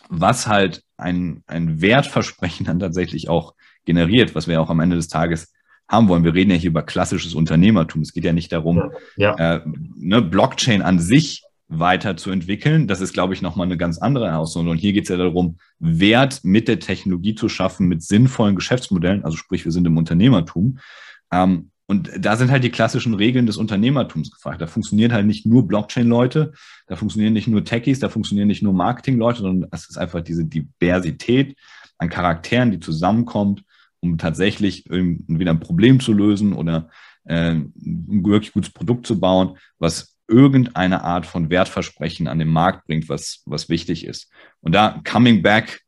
was 0.10 0.48
halt 0.48 0.84
ein, 0.98 1.43
ein 1.48 1.82
Wertversprechen 1.82 2.65
dann 2.65 2.80
tatsächlich 2.80 3.30
auch 3.30 3.56
generiert, 3.86 4.36
was 4.36 4.48
wir 4.48 4.62
auch 4.62 4.70
am 4.70 4.80
Ende 4.80 4.96
des 4.96 5.08
Tages 5.08 5.54
haben 5.89 6.10
wollen. 6.10 6.24
Wir 6.24 6.34
reden 6.34 6.52
ja 6.52 6.58
hier 6.58 6.70
über 6.70 6.84
klassisches 6.84 7.34
Unternehmertum. 7.34 8.02
Es 8.02 8.13
geht 8.13 8.26
ja 8.26 8.34
nicht 8.34 8.52
darum, 8.52 8.91
ja. 9.15 9.36
äh, 9.36 9.62
ne, 9.65 10.22
Blockchain 10.22 10.82
an 10.82 11.00
sich 11.00 11.43
weiterzuentwickeln. 11.69 12.88
Das 12.88 13.01
ist, 13.01 13.13
glaube 13.13 13.34
ich, 13.34 13.41
nochmal 13.41 13.67
eine 13.67 13.77
ganz 13.77 13.97
andere 13.97 14.32
Herausforderung. 14.32 14.71
Und 14.71 14.77
hier 14.77 14.93
geht 14.93 15.03
es 15.03 15.10
ja 15.10 15.17
darum, 15.17 15.58
Wert 15.80 16.41
mit 16.43 16.67
der 16.67 16.80
Technologie 16.80 17.36
zu 17.36 17.49
schaffen, 17.49 17.88
mit 17.88 18.03
sinnvollen 18.03 18.56
Geschäftsmodellen. 18.56 19.25
Also 19.25 19.38
sprich, 19.38 19.65
wir 19.65 19.71
sind 19.71 19.86
im 19.86 19.97
Unternehmertum. 19.97 20.80
Ähm, 21.32 21.71
und 21.89 22.12
da 22.17 22.36
sind 22.36 22.51
halt 22.51 22.65
die 22.65 22.69
klassischen 22.69 23.13
Regeln 23.13 23.45
des 23.45 23.56
Unternehmertums 23.56 24.32
gefragt. 24.32 24.62
Da 24.62 24.67
funktionieren 24.67 25.13
halt 25.13 25.25
nicht 25.25 25.45
nur 25.45 25.67
Blockchain-Leute, 25.67 26.51
da 26.88 26.95
funktionieren 26.97 27.34
nicht 27.34 27.47
nur 27.47 27.63
Techies, 27.63 27.99
da 27.99 28.10
funktionieren 28.10 28.49
nicht 28.49 28.62
nur 28.62 28.73
Marketing-Leute, 28.73 29.39
sondern 29.39 29.69
es 29.71 29.89
ist 29.89 29.97
einfach 29.97 30.21
diese 30.21 30.43
Diversität 30.43 31.56
an 31.97 32.10
Charakteren, 32.10 32.71
die 32.71 32.82
zusammenkommt, 32.82 33.63
um 34.01 34.17
tatsächlich 34.17 34.86
wieder 34.89 35.51
ein 35.51 35.60
Problem 35.62 36.01
zu 36.01 36.12
lösen 36.12 36.51
oder 36.51 36.89
äh, 37.23 37.51
ein 37.51 37.73
wirklich 38.25 38.51
gutes 38.51 38.71
Produkt 38.71 39.08
zu 39.08 39.19
bauen, 39.19 39.58
was 39.80 40.16
irgendeine 40.28 41.04
Art 41.04 41.26
von 41.26 41.50
Wertversprechen 41.50 42.28
an 42.28 42.40
den 42.40 42.50
Markt 42.50 42.86
bringt, 42.88 43.10
was, 43.10 43.42
was 43.46 43.70
wichtig 43.70 44.06
ist. 44.06 44.30
Und 44.62 44.74
da 44.74 45.02
coming 45.04 45.42
back, 45.42 45.82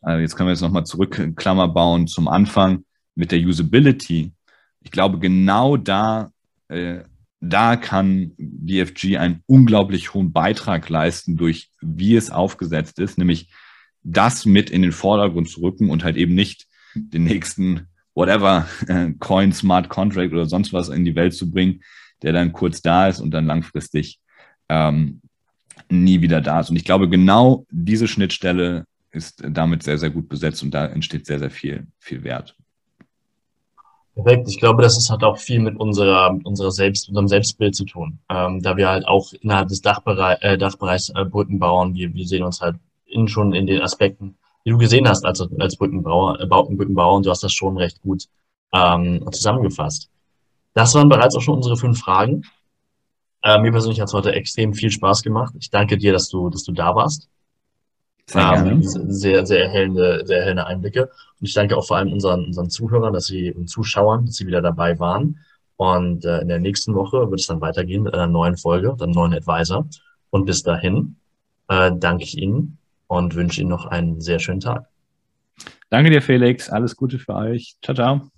also 0.00 0.20
jetzt 0.20 0.36
können 0.36 0.48
wir 0.48 0.52
jetzt 0.52 0.62
nochmal 0.62 0.84
zurück 0.84 1.18
in 1.18 1.34
Klammer 1.34 1.68
bauen 1.68 2.06
zum 2.06 2.28
Anfang 2.28 2.84
mit 3.14 3.32
der 3.32 3.40
Usability. 3.40 4.32
Ich 4.80 4.90
glaube, 4.90 5.18
genau 5.18 5.76
da, 5.76 6.30
äh, 6.68 7.00
da 7.40 7.76
kann 7.76 8.32
BFG 8.38 9.18
einen 9.18 9.42
unglaublich 9.46 10.14
hohen 10.14 10.32
Beitrag 10.32 10.88
leisten 10.88 11.36
durch 11.36 11.70
wie 11.80 12.16
es 12.16 12.30
aufgesetzt 12.30 12.98
ist, 12.98 13.18
nämlich 13.18 13.50
das 14.02 14.46
mit 14.46 14.70
in 14.70 14.82
den 14.82 14.92
Vordergrund 14.92 15.50
zu 15.50 15.60
rücken 15.60 15.90
und 15.90 16.04
halt 16.04 16.16
eben 16.16 16.34
nicht 16.34 16.66
den 16.94 17.24
nächsten 17.24 17.88
whatever 18.14 18.66
äh, 18.86 19.12
Coin, 19.18 19.52
Smart 19.52 19.88
Contract 19.88 20.32
oder 20.32 20.46
sonst 20.46 20.72
was 20.72 20.88
in 20.88 21.04
die 21.04 21.14
Welt 21.14 21.34
zu 21.34 21.50
bringen, 21.50 21.82
der 22.22 22.32
dann 22.32 22.52
kurz 22.52 22.82
da 22.82 23.08
ist 23.08 23.20
und 23.20 23.30
dann 23.30 23.46
langfristig 23.46 24.18
ähm, 24.68 25.20
nie 25.88 26.20
wieder 26.20 26.40
da 26.40 26.60
ist. 26.60 26.70
Und 26.70 26.76
ich 26.76 26.84
glaube, 26.84 27.08
genau 27.08 27.64
diese 27.70 28.08
Schnittstelle 28.08 28.84
ist 29.10 29.42
damit 29.46 29.82
sehr, 29.82 29.98
sehr 29.98 30.10
gut 30.10 30.28
besetzt 30.28 30.62
und 30.62 30.72
da 30.72 30.86
entsteht 30.86 31.26
sehr, 31.26 31.38
sehr 31.38 31.50
viel, 31.50 31.86
viel 31.98 32.22
Wert. 32.24 32.56
Perfekt. 34.14 34.48
Ich 34.48 34.58
glaube, 34.58 34.82
das 34.82 35.10
hat 35.10 35.22
auch 35.22 35.36
viel 35.36 35.60
mit 35.60 35.76
unserer, 35.76 36.38
unserer 36.44 36.70
Selbst, 36.70 37.08
unserem 37.08 37.28
Selbstbild 37.28 37.74
zu 37.74 37.84
tun. 37.84 38.18
Ähm, 38.30 38.62
da 38.62 38.76
wir 38.76 38.88
halt 38.88 39.06
auch 39.06 39.32
innerhalb 39.34 39.68
des 39.68 39.82
Dachbereich, 39.82 40.38
äh, 40.40 40.56
Dachbereichs 40.56 41.10
äh, 41.14 41.24
Brücken 41.26 41.58
bauen, 41.58 41.94
wir, 41.94 42.14
wir 42.14 42.26
sehen 42.26 42.42
uns 42.42 42.62
halt 42.62 42.76
in, 43.04 43.28
schon 43.28 43.52
in 43.52 43.66
den 43.66 43.82
Aspekten, 43.82 44.36
die 44.64 44.70
du 44.70 44.78
gesehen 44.78 45.06
hast 45.06 45.26
als, 45.26 45.46
als 45.58 45.76
Brückenbauer, 45.76 46.40
äh, 46.40 46.46
Brückenbauer 46.46 47.16
und 47.16 47.26
du 47.26 47.30
hast 47.30 47.42
das 47.42 47.52
schon 47.52 47.76
recht 47.76 48.00
gut 48.00 48.24
ähm, 48.72 49.22
zusammengefasst. 49.30 50.10
Das 50.76 50.94
waren 50.94 51.08
bereits 51.08 51.34
auch 51.34 51.40
schon 51.40 51.56
unsere 51.56 51.78
fünf 51.78 51.98
Fragen. 51.98 52.42
Äh, 53.42 53.58
mir 53.60 53.72
persönlich 53.72 53.98
hat 53.98 54.08
es 54.08 54.12
heute 54.12 54.32
extrem 54.32 54.74
viel 54.74 54.90
Spaß 54.90 55.22
gemacht. 55.22 55.54
Ich 55.58 55.70
danke 55.70 55.96
dir, 55.96 56.12
dass 56.12 56.28
du, 56.28 56.50
dass 56.50 56.64
du 56.64 56.72
da 56.72 56.94
warst. 56.94 57.30
Sehr, 58.28 58.52
ähm, 58.52 58.82
sehr, 58.82 59.46
sehr 59.46 59.64
erhellende, 59.64 60.26
sehr 60.26 60.40
erhellende 60.40 60.66
Einblicke. 60.66 61.04
Und 61.40 61.48
ich 61.48 61.54
danke 61.54 61.78
auch 61.78 61.86
vor 61.86 61.96
allem 61.96 62.12
unseren, 62.12 62.44
unseren 62.44 62.68
Zuhörern, 62.68 63.14
dass 63.14 63.24
sie 63.24 63.54
und 63.54 63.70
Zuschauern, 63.70 64.26
dass 64.26 64.34
sie 64.34 64.46
wieder 64.46 64.60
dabei 64.60 64.98
waren. 64.98 65.38
Und 65.76 66.26
äh, 66.26 66.40
in 66.40 66.48
der 66.48 66.58
nächsten 66.58 66.94
Woche 66.94 67.30
wird 67.30 67.40
es 67.40 67.46
dann 67.46 67.62
weitergehen 67.62 68.02
mit 68.02 68.12
einer 68.12 68.26
neuen 68.26 68.58
Folge, 68.58 68.94
einem 69.00 69.12
neuen 69.12 69.32
Advisor. 69.32 69.88
Und 70.28 70.44
bis 70.44 70.62
dahin 70.62 71.16
äh, 71.68 71.90
danke 71.94 72.24
ich 72.24 72.36
Ihnen 72.36 72.76
und 73.06 73.34
wünsche 73.34 73.62
Ihnen 73.62 73.70
noch 73.70 73.86
einen 73.86 74.20
sehr 74.20 74.40
schönen 74.40 74.60
Tag. 74.60 74.90
Danke 75.88 76.10
dir, 76.10 76.20
Felix. 76.20 76.68
Alles 76.68 76.94
Gute 76.96 77.18
für 77.18 77.34
euch. 77.34 77.76
Ciao, 77.82 77.94
ciao. 77.94 78.30